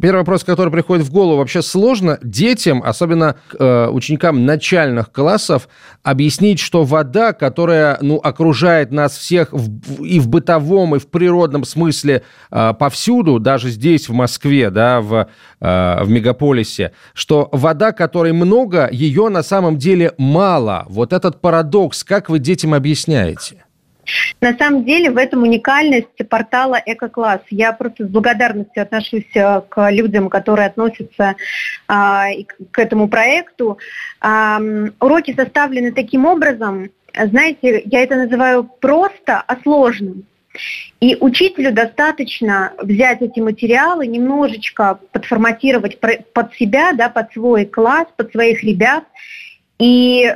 первый 0.03 0.19
вопрос, 0.19 0.45
который 0.45 0.71
приходит 0.71 1.07
в 1.07 1.11
голову. 1.11 1.39
Вообще 1.39 1.63
сложно 1.63 2.19
детям, 2.23 2.83
особенно 2.85 3.37
э, 3.59 3.89
ученикам 3.89 4.45
начальных 4.45 5.11
классов, 5.11 5.71
объяснить, 6.03 6.61
что 6.61 6.85
вода, 6.85 7.33
которая 7.33 7.97
ну, 8.03 8.17
окружает 8.19 8.93
нас 8.93 9.17
всех 9.17 9.55
в, 9.55 10.05
и 10.05 10.21
в 10.21 10.29
бытовом, 10.29 10.97
и 10.97 10.99
в 10.99 11.09
природном 11.09 11.65
смысле 11.65 12.23
э, 12.51 12.75
повсюду, 12.79 13.39
даже 13.39 13.71
здесь, 13.71 14.11
в 14.11 14.13
Москве, 14.13 14.69
да, 14.69 15.01
в, 15.01 15.29
э, 15.63 16.05
в 16.05 16.11
мегаполисе, 16.11 16.93
что 17.15 17.49
вода, 17.53 17.93
которой 17.93 18.35
много, 18.35 18.91
ее 18.93 19.31
на 19.31 19.43
самом 19.43 19.79
деле 19.79 20.13
мало. 20.19 20.85
Вот 20.91 21.15
этот 21.15 21.41
парадокс, 21.41 22.05
как 22.05 22.29
вы 22.29 22.39
детям 22.39 22.75
объясняете? 22.75 23.66
На 24.41 24.57
самом 24.57 24.85
деле 24.85 25.11
в 25.11 25.17
этом 25.17 25.43
уникальность 25.43 26.29
портала 26.29 26.81
«Эко-класс». 26.85 27.41
Я 27.51 27.73
просто 27.73 28.05
с 28.05 28.09
благодарностью 28.09 28.83
отношусь 28.83 29.27
э, 29.35 29.63
к 29.69 29.91
людям, 29.91 30.29
которые 30.29 30.67
относятся 30.67 31.37
а, 31.89 32.27
к 32.71 32.79
этому 32.79 33.09
проекту. 33.09 33.79
А, 34.21 34.61
уроки 35.01 35.35
составлены 35.35 35.93
таким 35.93 36.27
образом, 36.27 36.91
знаете, 37.15 37.83
я 37.87 38.03
это 38.03 38.17
называю 38.17 38.65
просто, 38.65 39.43
а 39.47 39.57
сложным. 39.63 40.25
И 41.01 41.17
учителю 41.21 41.73
достаточно 41.73 42.73
взять 42.79 43.21
эти 43.21 43.41
материалы, 43.41 44.07
немножечко 44.07 44.99
подформатировать 45.13 45.99
под 46.01 46.55
себя, 46.55 46.93
да, 46.93 47.11
под 47.11 47.33
свой 47.33 47.67
класс, 47.67 48.07
под 48.17 48.33
своих 48.33 48.63
ребят– 48.63 49.05
и 49.79 50.25
э, 50.25 50.35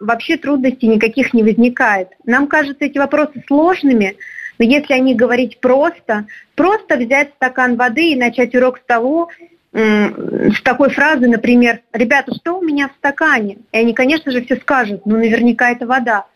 вообще 0.00 0.36
трудностей 0.36 0.88
никаких 0.88 1.34
не 1.34 1.42
возникает. 1.42 2.08
Нам 2.24 2.46
кажутся 2.46 2.86
эти 2.86 2.98
вопросы 2.98 3.42
сложными, 3.46 4.16
но 4.58 4.64
если 4.64 4.94
о 4.94 4.98
них 4.98 5.16
говорить 5.16 5.60
просто, 5.60 6.26
просто 6.54 6.96
взять 6.96 7.32
стакан 7.36 7.76
воды 7.76 8.12
и 8.12 8.16
начать 8.16 8.54
урок 8.54 8.78
с 8.78 8.82
того, 8.86 9.28
э, 9.72 10.50
с 10.50 10.62
такой 10.62 10.90
фразы, 10.90 11.28
например, 11.28 11.80
«Ребята, 11.92 12.34
что 12.34 12.58
у 12.58 12.62
меня 12.62 12.88
в 12.88 12.92
стакане?» 12.98 13.58
И 13.72 13.78
они, 13.78 13.92
конечно 13.92 14.32
же, 14.32 14.42
все 14.44 14.56
скажут, 14.56 15.04
ну 15.04 15.16
наверняка 15.16 15.70
это 15.70 15.86
вода. 15.86 16.26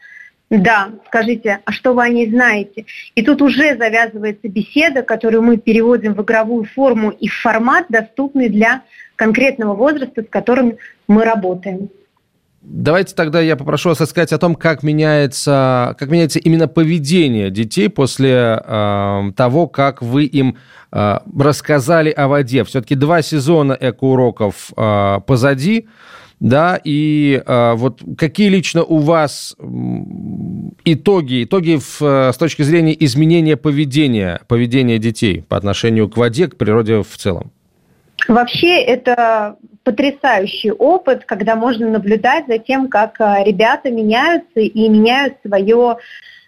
Да, 0.50 0.90
скажите, 1.06 1.60
а 1.64 1.72
что 1.72 1.94
вы 1.94 2.04
о 2.04 2.08
ней 2.08 2.30
знаете? 2.30 2.84
И 3.14 3.22
тут 3.22 3.40
уже 3.40 3.76
завязывается 3.76 4.46
беседа, 4.48 5.02
которую 5.02 5.42
мы 5.42 5.56
переводим 5.56 6.12
в 6.12 6.22
игровую 6.22 6.64
форму 6.64 7.10
и 7.10 7.28
в 7.28 7.34
формат, 7.34 7.86
доступный 7.88 8.50
для 8.50 8.82
конкретного 9.16 9.74
возраста, 9.74 10.22
с 10.22 10.28
которым 10.28 10.76
мы 11.08 11.24
работаем. 11.24 11.88
Давайте 12.66 13.14
тогда 13.14 13.42
я 13.42 13.56
попрошу 13.56 13.90
вас 13.90 14.00
рассказать 14.00 14.32
о 14.32 14.38
том, 14.38 14.54
как 14.54 14.82
меняется, 14.82 15.94
как 15.98 16.08
меняется 16.08 16.38
именно 16.38 16.66
поведение 16.66 17.50
детей 17.50 17.90
после 17.90 18.58
э, 18.64 19.32
того, 19.36 19.68
как 19.68 20.00
вы 20.00 20.24
им 20.24 20.56
э, 20.90 21.18
рассказали 21.38 22.08
о 22.08 22.26
воде. 22.26 22.64
Все-таки 22.64 22.94
два 22.94 23.20
сезона 23.20 23.76
экоуроков 23.78 24.72
э, 24.74 25.20
позади, 25.26 25.88
да, 26.40 26.80
и 26.82 27.42
э, 27.44 27.74
вот 27.74 28.00
какие 28.16 28.48
лично 28.48 28.82
у 28.82 28.96
вас 28.96 29.54
итоги, 30.86 31.44
итоги 31.44 31.76
в, 31.76 32.00
с 32.00 32.36
точки 32.38 32.62
зрения 32.62 32.96
изменения 33.04 33.58
поведения, 33.58 34.40
поведения 34.48 34.98
детей 34.98 35.44
по 35.46 35.58
отношению 35.58 36.08
к 36.08 36.16
воде, 36.16 36.48
к 36.48 36.56
природе 36.56 37.02
в 37.02 37.16
целом? 37.18 37.52
Вообще 38.28 38.80
это 38.80 39.56
потрясающий 39.82 40.72
опыт, 40.72 41.24
когда 41.24 41.56
можно 41.56 41.88
наблюдать 41.88 42.46
за 42.46 42.58
тем, 42.58 42.88
как 42.88 43.20
э, 43.20 43.44
ребята 43.44 43.90
меняются 43.90 44.60
и 44.60 44.88
меняют 44.88 45.36
свое 45.46 45.98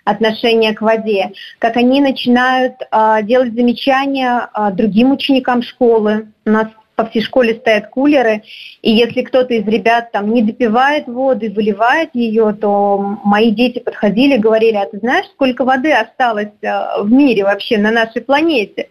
отношение 0.05 0.73
к 0.73 0.81
воде, 0.81 1.33
как 1.59 1.77
они 1.77 2.01
начинают 2.01 2.75
э, 2.81 3.19
делать 3.23 3.53
замечания 3.55 4.49
э, 4.55 4.71
другим 4.73 5.13
ученикам 5.13 5.63
школы. 5.63 6.29
У 6.47 6.51
нас 6.51 6.69
по 6.95 7.05
всей 7.05 7.21
школе 7.21 7.55
стоят 7.57 7.91
кулеры, 7.91 8.43
и 8.81 8.91
если 8.91 9.21
кто-то 9.23 9.53
из 9.53 9.67
ребят 9.67 10.13
там 10.13 10.33
не 10.33 10.43
допивает 10.43 11.07
воду 11.07 11.45
и 11.45 11.51
выливает 11.51 12.11
ее, 12.15 12.57
то 12.59 13.19
мои 13.23 13.51
дети 13.51 13.81
подходили 13.81 14.39
говорили, 14.39 14.77
а 14.77 14.87
ты 14.87 14.99
знаешь, 14.99 15.27
сколько 15.27 15.65
воды 15.65 15.93
осталось 15.93 16.55
э, 16.63 17.03
в 17.03 17.13
мире 17.13 17.45
вообще 17.45 17.77
на 17.77 17.91
нашей 17.91 18.23
планете? 18.23 18.89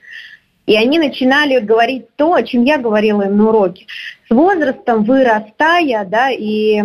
И 0.65 0.75
они 0.75 0.97
начинали 0.99 1.59
говорить 1.59 2.07
то, 2.15 2.33
о 2.33 2.43
чем 2.43 2.63
я 2.63 2.77
говорила 2.77 3.23
им 3.23 3.37
на 3.37 3.49
уроке. 3.49 3.85
С 4.27 4.33
возрастом, 4.33 5.03
вырастая, 5.03 6.05
да, 6.05 6.29
и 6.31 6.81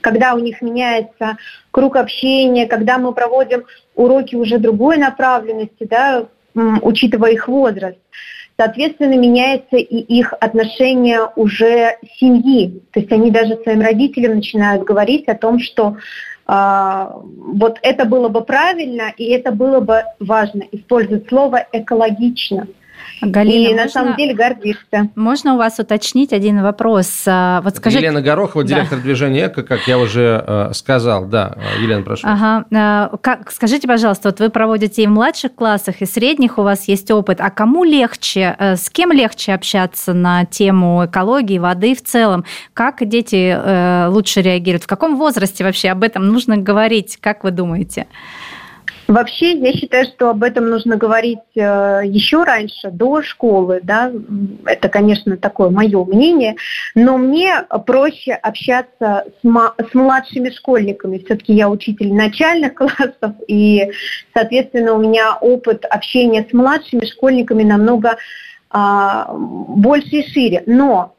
когда 0.00 0.34
у 0.34 0.38
них 0.38 0.62
меняется 0.62 1.36
круг 1.70 1.96
общения, 1.96 2.66
когда 2.66 2.98
мы 2.98 3.12
проводим 3.12 3.64
уроки 3.94 4.36
уже 4.36 4.58
другой 4.58 4.98
направленности, 4.98 5.84
да, 5.88 6.26
учитывая 6.54 7.32
их 7.32 7.48
возраст, 7.48 7.98
соответственно, 8.58 9.14
меняется 9.14 9.76
и 9.76 9.96
их 9.98 10.32
отношение 10.40 11.20
уже 11.34 11.96
семьи. 12.18 12.80
То 12.92 13.00
есть 13.00 13.12
они 13.12 13.30
даже 13.30 13.56
своим 13.62 13.80
родителям 13.80 14.36
начинают 14.36 14.84
говорить 14.84 15.28
о 15.28 15.34
том, 15.34 15.58
что 15.58 15.96
вот 16.46 17.78
это 17.82 18.04
было 18.04 18.28
бы 18.28 18.44
правильно, 18.44 19.12
и 19.16 19.24
это 19.30 19.50
было 19.50 19.80
бы 19.80 20.04
важно, 20.20 20.62
использовать 20.70 21.28
слово 21.28 21.66
экологично. 21.72 22.68
Галина, 23.20 23.54
и 23.54 23.68
можно, 23.68 23.84
на 23.84 23.88
самом 23.88 24.16
деле 24.16 24.34
гордишься. 24.34 25.10
Можно 25.14 25.54
у 25.54 25.56
вас 25.56 25.78
уточнить 25.78 26.32
один 26.32 26.62
вопрос? 26.62 27.24
А, 27.26 27.60
вот 27.62 27.76
скажите... 27.76 28.04
Елена 28.04 28.20
Горохова, 28.20 28.64
директор 28.64 28.98
да. 28.98 29.04
движения 29.04 29.46
«Эко», 29.46 29.62
как 29.62 29.88
я 29.88 29.98
уже 29.98 30.44
э, 30.46 30.70
сказал. 30.74 31.26
Да, 31.26 31.56
Елена, 31.80 32.02
прошу. 32.02 32.26
Ага. 32.26 32.64
А, 32.74 33.16
как, 33.20 33.50
скажите, 33.50 33.88
пожалуйста, 33.88 34.28
вот 34.28 34.40
вы 34.40 34.50
проводите 34.50 35.02
и 35.02 35.06
в 35.06 35.10
младших 35.10 35.54
классах, 35.54 36.02
и 36.02 36.06
средних 36.06 36.58
у 36.58 36.62
вас 36.62 36.88
есть 36.88 37.10
опыт. 37.10 37.40
А 37.40 37.50
кому 37.50 37.84
легче, 37.84 38.54
э, 38.58 38.76
с 38.76 38.90
кем 38.90 39.12
легче 39.12 39.54
общаться 39.54 40.12
на 40.12 40.44
тему 40.44 41.06
экологии, 41.06 41.58
воды 41.58 41.94
в 41.94 42.02
целом? 42.02 42.44
Как 42.74 43.06
дети 43.06 43.56
э, 43.56 44.08
лучше 44.08 44.42
реагируют? 44.42 44.84
В 44.84 44.86
каком 44.86 45.16
возрасте 45.16 45.64
вообще 45.64 45.88
об 45.88 46.02
этом 46.02 46.26
нужно 46.28 46.58
говорить? 46.58 47.18
Как 47.20 47.44
вы 47.44 47.50
думаете? 47.50 48.06
Вообще, 49.08 49.52
я 49.52 49.72
считаю, 49.72 50.04
что 50.06 50.30
об 50.30 50.42
этом 50.42 50.68
нужно 50.68 50.96
говорить 50.96 51.38
э, 51.54 52.00
еще 52.04 52.42
раньше, 52.42 52.90
до 52.90 53.22
школы. 53.22 53.80
Да? 53.82 54.12
Это, 54.64 54.88
конечно, 54.88 55.36
такое 55.36 55.70
мое 55.70 56.04
мнение. 56.04 56.56
Но 56.94 57.16
мне 57.16 57.62
проще 57.86 58.32
общаться 58.32 59.24
с, 59.42 59.46
с 59.46 59.94
младшими 59.94 60.50
школьниками. 60.50 61.18
Все-таки 61.18 61.52
я 61.54 61.68
учитель 61.68 62.12
начальных 62.12 62.74
классов, 62.76 63.34
и, 63.46 63.90
соответственно, 64.34 64.94
у 64.94 64.98
меня 64.98 65.36
опыт 65.40 65.84
общения 65.84 66.46
с 66.48 66.52
младшими 66.52 67.04
школьниками 67.04 67.62
намного 67.62 68.16
а, 68.70 69.32
больше 69.32 70.16
и 70.16 70.28
шире. 70.28 70.64
Но 70.66 71.15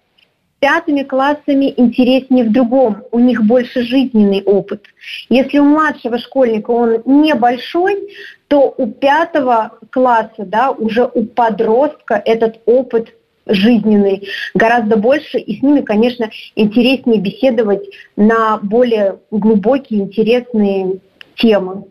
пятыми 0.60 1.04
классами 1.04 1.74
интереснее 1.78 2.46
в 2.46 2.52
другом, 2.52 3.04
у 3.12 3.20
них 3.20 3.44
больше 3.44 3.84
жизненный 3.84 4.42
опыт. 4.44 4.86
Если 5.30 5.60
у 5.60 5.66
младшего 5.66 6.18
школьника 6.18 6.72
он 6.72 7.02
небольшой, 7.06 8.10
то 8.48 8.74
у 8.78 8.88
пятого 8.88 9.78
класса, 9.92 10.46
да, 10.46 10.72
уже 10.72 11.06
у 11.06 11.26
подростка 11.26 12.22
этот 12.26 12.60
опыт 12.66 13.14
жизненный 13.46 14.28
гораздо 14.56 14.98
больше, 14.98 15.38
и 15.38 15.60
с 15.60 15.62
ними, 15.62 15.82
конечно, 15.82 16.30
интереснее 16.56 17.22
беседовать 17.22 17.84
на 18.16 18.58
более 18.58 19.20
глубокие, 19.32 20.02
интересные 20.02 21.00
темы. 21.36 21.86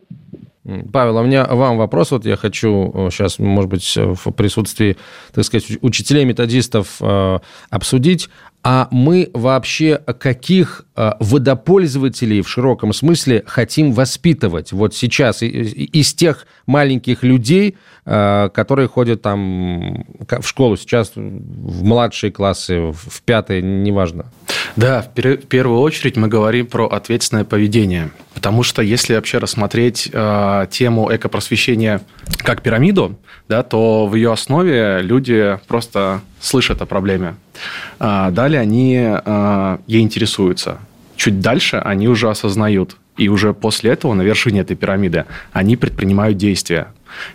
Павел, 0.92 1.16
а 1.16 1.20
у 1.22 1.24
меня 1.24 1.46
вам 1.46 1.78
вопрос. 1.78 2.10
Вот 2.10 2.26
я 2.26 2.36
хочу 2.36 3.08
сейчас, 3.12 3.38
может 3.38 3.70
быть, 3.70 3.96
в 3.96 4.32
присутствии, 4.32 4.96
так 5.32 5.44
сказать, 5.44 5.78
учителей-методистов 5.80 7.00
обсудить 7.70 8.28
а 8.68 8.88
мы 8.90 9.30
вообще 9.32 9.98
каких 10.18 10.86
а, 10.96 11.16
водопользователей 11.20 12.40
в 12.40 12.48
широком 12.48 12.92
смысле 12.92 13.44
хотим 13.46 13.92
воспитывать 13.92 14.72
вот 14.72 14.92
сейчас 14.92 15.40
из 15.40 16.12
тех 16.14 16.48
маленьких 16.66 17.22
людей, 17.22 17.76
а, 18.04 18.48
которые 18.48 18.88
ходят 18.88 19.22
там 19.22 20.04
в 20.18 20.42
школу 20.42 20.76
сейчас, 20.76 21.12
в 21.14 21.84
младшие 21.84 22.32
классы, 22.32 22.90
в 22.90 23.22
пятые, 23.24 23.62
неважно? 23.62 24.32
Да, 24.74 25.00
в 25.02 25.12
первую 25.12 25.80
очередь 25.80 26.16
мы 26.16 26.26
говорим 26.26 26.66
про 26.66 26.86
ответственное 26.86 27.44
поведение. 27.44 28.10
Потому 28.34 28.62
что 28.62 28.82
если 28.82 29.14
вообще 29.14 29.38
рассмотреть 29.38 30.10
э, 30.12 30.66
тему 30.70 31.08
экопросвещения 31.14 32.02
как 32.38 32.60
пирамиду, 32.60 33.18
да, 33.48 33.62
то 33.62 34.06
в 34.06 34.14
ее 34.14 34.32
основе 34.32 35.00
люди 35.02 35.58
просто 35.68 36.20
слышат 36.40 36.82
о 36.82 36.86
проблеме. 36.86 37.36
А 37.98 38.30
далее 38.30 38.60
они 38.60 38.96
э, 38.98 39.78
ей 39.86 40.02
интересуются. 40.02 40.78
Чуть 41.16 41.40
дальше 41.40 41.76
они 41.76 42.08
уже 42.08 42.28
осознают. 42.28 42.96
И 43.16 43.28
уже 43.28 43.54
после 43.54 43.92
этого 43.92 44.14
на 44.14 44.22
вершине 44.22 44.60
этой 44.60 44.76
пирамиды 44.76 45.24
они 45.52 45.76
предпринимают 45.76 46.36
действия 46.36 46.88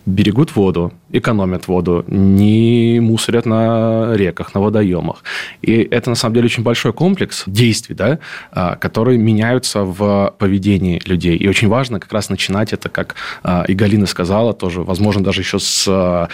берегут 0.05 0.55
воду, 0.55 0.93
экономят 1.11 1.67
воду, 1.67 2.05
не 2.07 2.99
мусорят 3.01 3.45
на 3.45 4.13
реках, 4.15 4.53
на 4.53 4.61
водоемах. 4.61 5.23
И 5.61 5.73
это, 5.73 6.09
на 6.09 6.15
самом 6.15 6.35
деле, 6.35 6.45
очень 6.45 6.63
большой 6.63 6.93
комплекс 6.93 7.43
действий, 7.45 7.95
да, 7.95 8.19
а, 8.51 8.75
которые 8.75 9.17
меняются 9.17 9.83
в 9.83 10.33
поведении 10.37 11.01
людей. 11.05 11.35
И 11.35 11.47
очень 11.47 11.67
важно 11.67 11.99
как 11.99 12.11
раз 12.13 12.29
начинать 12.29 12.73
это, 12.73 12.89
как 12.89 13.15
а, 13.43 13.63
и 13.67 13.73
Галина 13.73 14.05
сказала, 14.05 14.53
тоже, 14.53 14.81
возможно, 14.81 15.23
даже 15.23 15.41
еще 15.41 15.59
с 15.59 15.85
а, 15.87 16.27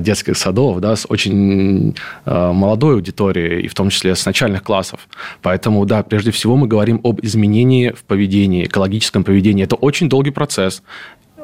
детских 0.00 0.36
садов, 0.36 0.80
да, 0.80 0.96
с 0.96 1.06
очень 1.08 1.94
молодой 2.24 2.94
аудиторией, 2.94 3.62
и 3.62 3.68
в 3.68 3.74
том 3.74 3.90
числе 3.90 4.14
с 4.14 4.26
начальных 4.26 4.62
классов. 4.62 5.08
Поэтому, 5.42 5.84
да, 5.86 6.02
прежде 6.02 6.30
всего 6.30 6.56
мы 6.56 6.66
говорим 6.66 7.00
об 7.04 7.20
изменении 7.22 7.90
в 7.90 8.04
поведении, 8.04 8.64
экологическом 8.64 9.24
поведении. 9.24 9.64
Это 9.64 9.76
очень 9.76 10.08
долгий 10.08 10.30
процесс. 10.30 10.82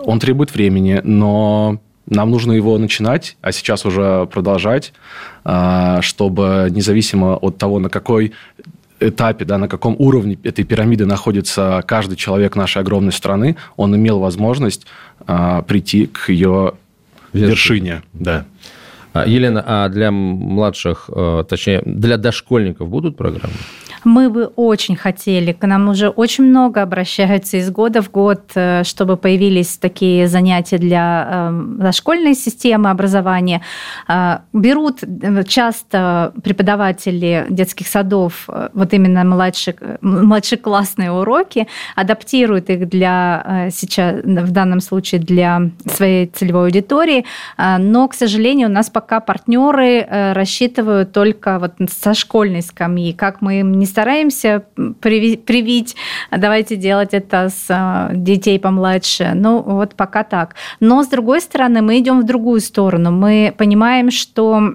Он 0.06 0.20
требует 0.20 0.54
времени, 0.54 1.00
но 1.02 1.80
нам 2.08 2.30
нужно 2.30 2.52
его 2.52 2.78
начинать, 2.78 3.36
а 3.42 3.50
сейчас 3.50 3.84
уже 3.84 4.26
продолжать, 4.26 4.92
а, 5.44 6.00
чтобы 6.00 6.68
независимо 6.70 7.34
от 7.34 7.58
того, 7.58 7.80
на 7.80 7.88
какой 7.88 8.32
этапе, 9.00 9.44
да, 9.44 9.58
на 9.58 9.68
каком 9.68 9.96
уровне 9.98 10.38
этой 10.44 10.64
пирамиды 10.64 11.06
находится 11.06 11.82
каждый 11.86 12.16
человек 12.16 12.54
нашей 12.54 12.82
огромной 12.82 13.12
страны, 13.12 13.56
он 13.76 13.96
имел 13.96 14.20
возможность 14.20 14.86
а, 15.26 15.62
прийти 15.62 16.06
к 16.06 16.28
ее 16.28 16.74
вершине. 17.32 18.02
Да. 18.12 18.46
А, 19.12 19.26
Елена, 19.26 19.64
а 19.66 19.88
для 19.88 20.12
младших, 20.12 21.10
э, 21.12 21.44
точнее, 21.48 21.82
для 21.84 22.16
дошкольников 22.16 22.88
будут 22.88 23.16
программы? 23.16 23.54
Мы 24.06 24.30
бы 24.30 24.52
очень 24.54 24.94
хотели, 24.94 25.50
к 25.50 25.66
нам 25.66 25.88
уже 25.88 26.10
очень 26.10 26.44
много 26.44 26.80
обращаются 26.80 27.56
из 27.56 27.68
года 27.72 28.02
в 28.02 28.10
год, 28.12 28.52
э, 28.54 28.84
чтобы 28.84 29.16
появились 29.16 29.78
такие 29.78 30.28
занятия 30.28 30.78
для 30.78 31.28
эм, 31.28 31.78
дошкольной 31.80 32.36
системы 32.36 32.90
образования. 32.90 33.62
Э, 34.06 34.38
берут 34.52 35.02
э, 35.02 35.42
часто 35.42 36.32
преподаватели 36.44 37.46
детских 37.50 37.88
садов 37.88 38.48
вот 38.74 38.94
именно 38.94 39.24
младших, 39.24 39.74
младшеклассные 40.02 41.10
уроки, 41.10 41.66
адаптируют 41.96 42.70
их 42.70 42.88
для 42.88 43.70
сейчас, 43.72 44.22
в 44.22 44.52
данном 44.52 44.80
случае 44.80 45.20
для 45.20 45.70
своей 45.84 46.28
целевой 46.28 46.66
аудитории, 46.66 47.24
но, 47.58 48.06
к 48.06 48.14
сожалению, 48.14 48.68
у 48.68 48.72
нас 48.72 48.88
пока 48.88 49.18
партнеры 49.18 50.06
рассчитывают 50.08 51.10
только 51.12 51.58
вот 51.58 51.74
со 51.90 52.14
школьной 52.14 52.62
скамьи, 52.62 53.12
как 53.12 53.40
мы 53.40 53.60
им 53.60 53.72
не 53.72 53.86
стараемся 53.96 54.62
привить, 55.00 55.96
давайте 56.30 56.76
делать 56.76 57.14
это 57.14 57.48
с 57.48 57.64
а, 57.70 58.10
детей 58.12 58.60
помладше. 58.60 59.32
Ну, 59.34 59.62
вот 59.62 59.94
пока 59.94 60.22
так. 60.22 60.54
Но, 60.80 61.02
с 61.02 61.08
другой 61.08 61.40
стороны, 61.40 61.80
мы 61.80 61.98
идем 61.98 62.20
в 62.20 62.26
другую 62.26 62.60
сторону. 62.60 63.10
Мы 63.10 63.54
понимаем, 63.56 64.10
что 64.10 64.74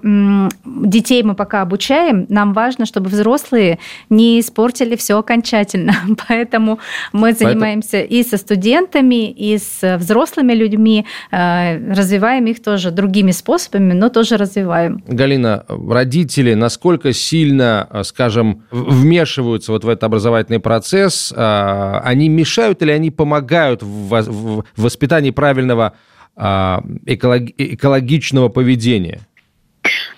детей 0.64 1.22
мы 1.22 1.36
пока 1.36 1.62
обучаем, 1.62 2.26
нам 2.30 2.52
важно, 2.52 2.84
чтобы 2.84 3.10
взрослые 3.10 3.78
не 4.10 4.40
испортили 4.40 4.96
все 4.96 5.16
окончательно. 5.16 5.94
Поэтому 6.28 6.80
мы 7.12 7.32
занимаемся 7.32 7.98
Поэтому... 7.98 8.20
и 8.20 8.24
со 8.24 8.36
студентами, 8.38 9.30
и 9.30 9.56
с 9.56 9.98
взрослыми 9.98 10.52
людьми, 10.52 11.06
а, 11.30 11.76
развиваем 11.76 12.46
их 12.46 12.60
тоже 12.60 12.90
другими 12.90 13.30
способами, 13.30 13.92
но 13.92 14.08
тоже 14.08 14.36
развиваем. 14.36 15.00
Галина, 15.06 15.64
родители 15.68 16.54
насколько 16.54 17.12
сильно, 17.12 17.86
скажем, 18.02 18.64
в 18.72 19.11
вмешиваются 19.12 19.72
вот 19.72 19.84
в 19.84 19.88
этот 19.88 20.04
образовательный 20.04 20.58
процесс, 20.58 21.32
а, 21.36 22.00
они 22.02 22.30
мешают 22.30 22.80
или 22.80 22.90
они 22.90 23.10
помогают 23.10 23.82
в 23.82 24.64
воспитании 24.76 25.30
правильного 25.30 25.92
а, 26.34 26.82
экологичного 27.04 28.48
поведения? 28.48 29.20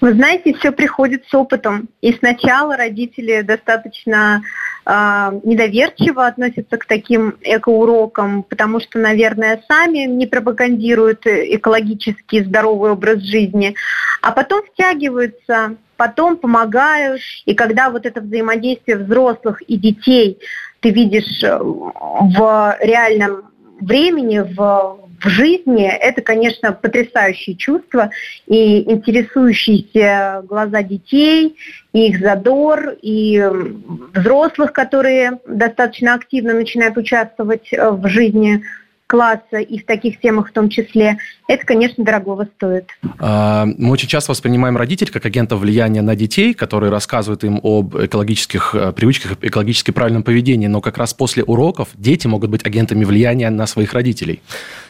Вы 0.00 0.12
знаете, 0.12 0.54
все 0.54 0.70
приходит 0.70 1.24
с 1.26 1.34
опытом. 1.34 1.88
И 2.02 2.12
сначала 2.12 2.76
родители 2.76 3.40
достаточно 3.40 4.42
э, 4.84 5.40
недоверчиво 5.42 6.26
относятся 6.26 6.76
к 6.76 6.84
таким 6.84 7.36
экоурокам, 7.40 8.42
потому 8.42 8.80
что, 8.80 8.98
наверное, 8.98 9.62
сами 9.66 10.00
не 10.00 10.26
пропагандируют 10.26 11.26
экологический 11.26 12.44
здоровый 12.44 12.90
образ 12.90 13.22
жизни, 13.22 13.74
а 14.20 14.32
потом 14.32 14.62
втягиваются 14.64 15.76
потом 15.96 16.36
помогают. 16.36 17.20
И 17.46 17.54
когда 17.54 17.90
вот 17.90 18.06
это 18.06 18.20
взаимодействие 18.20 18.98
взрослых 18.98 19.62
и 19.62 19.76
детей 19.76 20.38
ты 20.84 20.90
видишь 20.90 21.42
э, 21.42 21.58
в 21.58 22.76
реальном 22.80 23.50
времени, 23.80 24.40
в, 24.40 24.98
в 25.18 25.28
жизни, 25.28 25.86
это, 25.86 26.20
конечно, 26.20 26.72
потрясающее 26.72 27.56
чувство. 27.56 28.10
И 28.46 28.82
интересующиеся 28.92 30.42
глаза 30.46 30.82
детей, 30.82 31.56
и 31.94 32.08
их 32.08 32.20
задор, 32.20 32.96
и 33.00 33.42
взрослых, 34.12 34.74
которые 34.74 35.40
достаточно 35.46 36.12
активно 36.12 36.52
начинают 36.52 36.98
участвовать 36.98 37.72
э, 37.72 37.90
в 37.90 38.06
жизни 38.08 38.62
класса 39.06 39.58
и 39.58 39.78
в 39.78 39.84
таких 39.84 40.18
темах 40.20 40.48
в 40.48 40.52
том 40.52 40.68
числе, 40.68 41.18
это, 41.46 41.64
конечно, 41.66 42.02
дорогого 42.04 42.48
стоит. 42.56 42.90
А, 43.18 43.66
мы 43.66 43.90
очень 43.90 44.08
часто 44.08 44.32
воспринимаем 44.32 44.76
родителей 44.76 45.12
как 45.12 45.26
агентов 45.26 45.60
влияния 45.60 46.00
на 46.00 46.16
детей, 46.16 46.54
которые 46.54 46.90
рассказывают 46.90 47.44
им 47.44 47.60
об 47.62 47.96
экологических 47.96 48.74
э, 48.74 48.92
привычках, 48.92 49.36
экологически 49.42 49.90
правильном 49.90 50.22
поведении, 50.22 50.68
но 50.68 50.80
как 50.80 50.96
раз 50.96 51.12
после 51.12 51.44
уроков 51.44 51.88
дети 51.94 52.26
могут 52.26 52.50
быть 52.50 52.64
агентами 52.66 53.04
влияния 53.04 53.50
на 53.50 53.66
своих 53.66 53.92
родителей. 53.92 54.40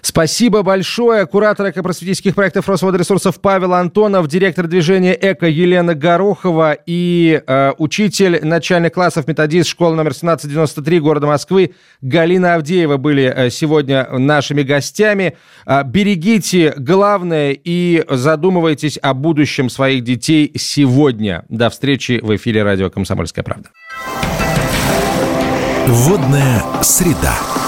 Спасибо 0.00 0.62
большое. 0.62 1.27
Куратор 1.27 1.70
экопросветительских 1.70 2.35
проектов 2.37 2.68
Росводресурсов 2.68 3.40
Павел 3.40 3.74
Антонов, 3.74 4.29
директор 4.29 4.68
движения 4.68 5.18
«Эко» 5.20 5.46
Елена 5.46 5.94
Горохова 5.94 6.77
и 6.87 7.42
э, 7.44 7.72
учитель 7.79 8.44
начальных 8.44 8.92
классов 8.92 9.27
методист 9.27 9.68
школы 9.68 9.96
номер 9.96 10.12
1793 10.12 11.00
города 11.00 11.27
Москвы 11.27 11.74
Галина 12.00 12.55
Авдеева 12.55 12.96
были 12.96 13.24
э, 13.24 13.50
сегодня 13.50 14.04
нашими 14.11 14.62
гостями. 14.62 15.37
Э, 15.67 15.83
берегите 15.85 16.75
главное 16.77 17.53
и 17.53 18.05
задумывайтесь 18.09 18.99
о 19.01 19.14
будущем 19.14 19.69
своих 19.69 20.05
детей 20.05 20.53
сегодня. 20.57 21.45
До 21.49 21.71
встречи 21.71 22.21
в 22.23 22.35
эфире 22.37 22.62
радио 22.62 22.90
«Комсомольская 22.90 23.45
правда». 23.45 23.71
Водная 25.87 26.62
среда. 26.83 27.63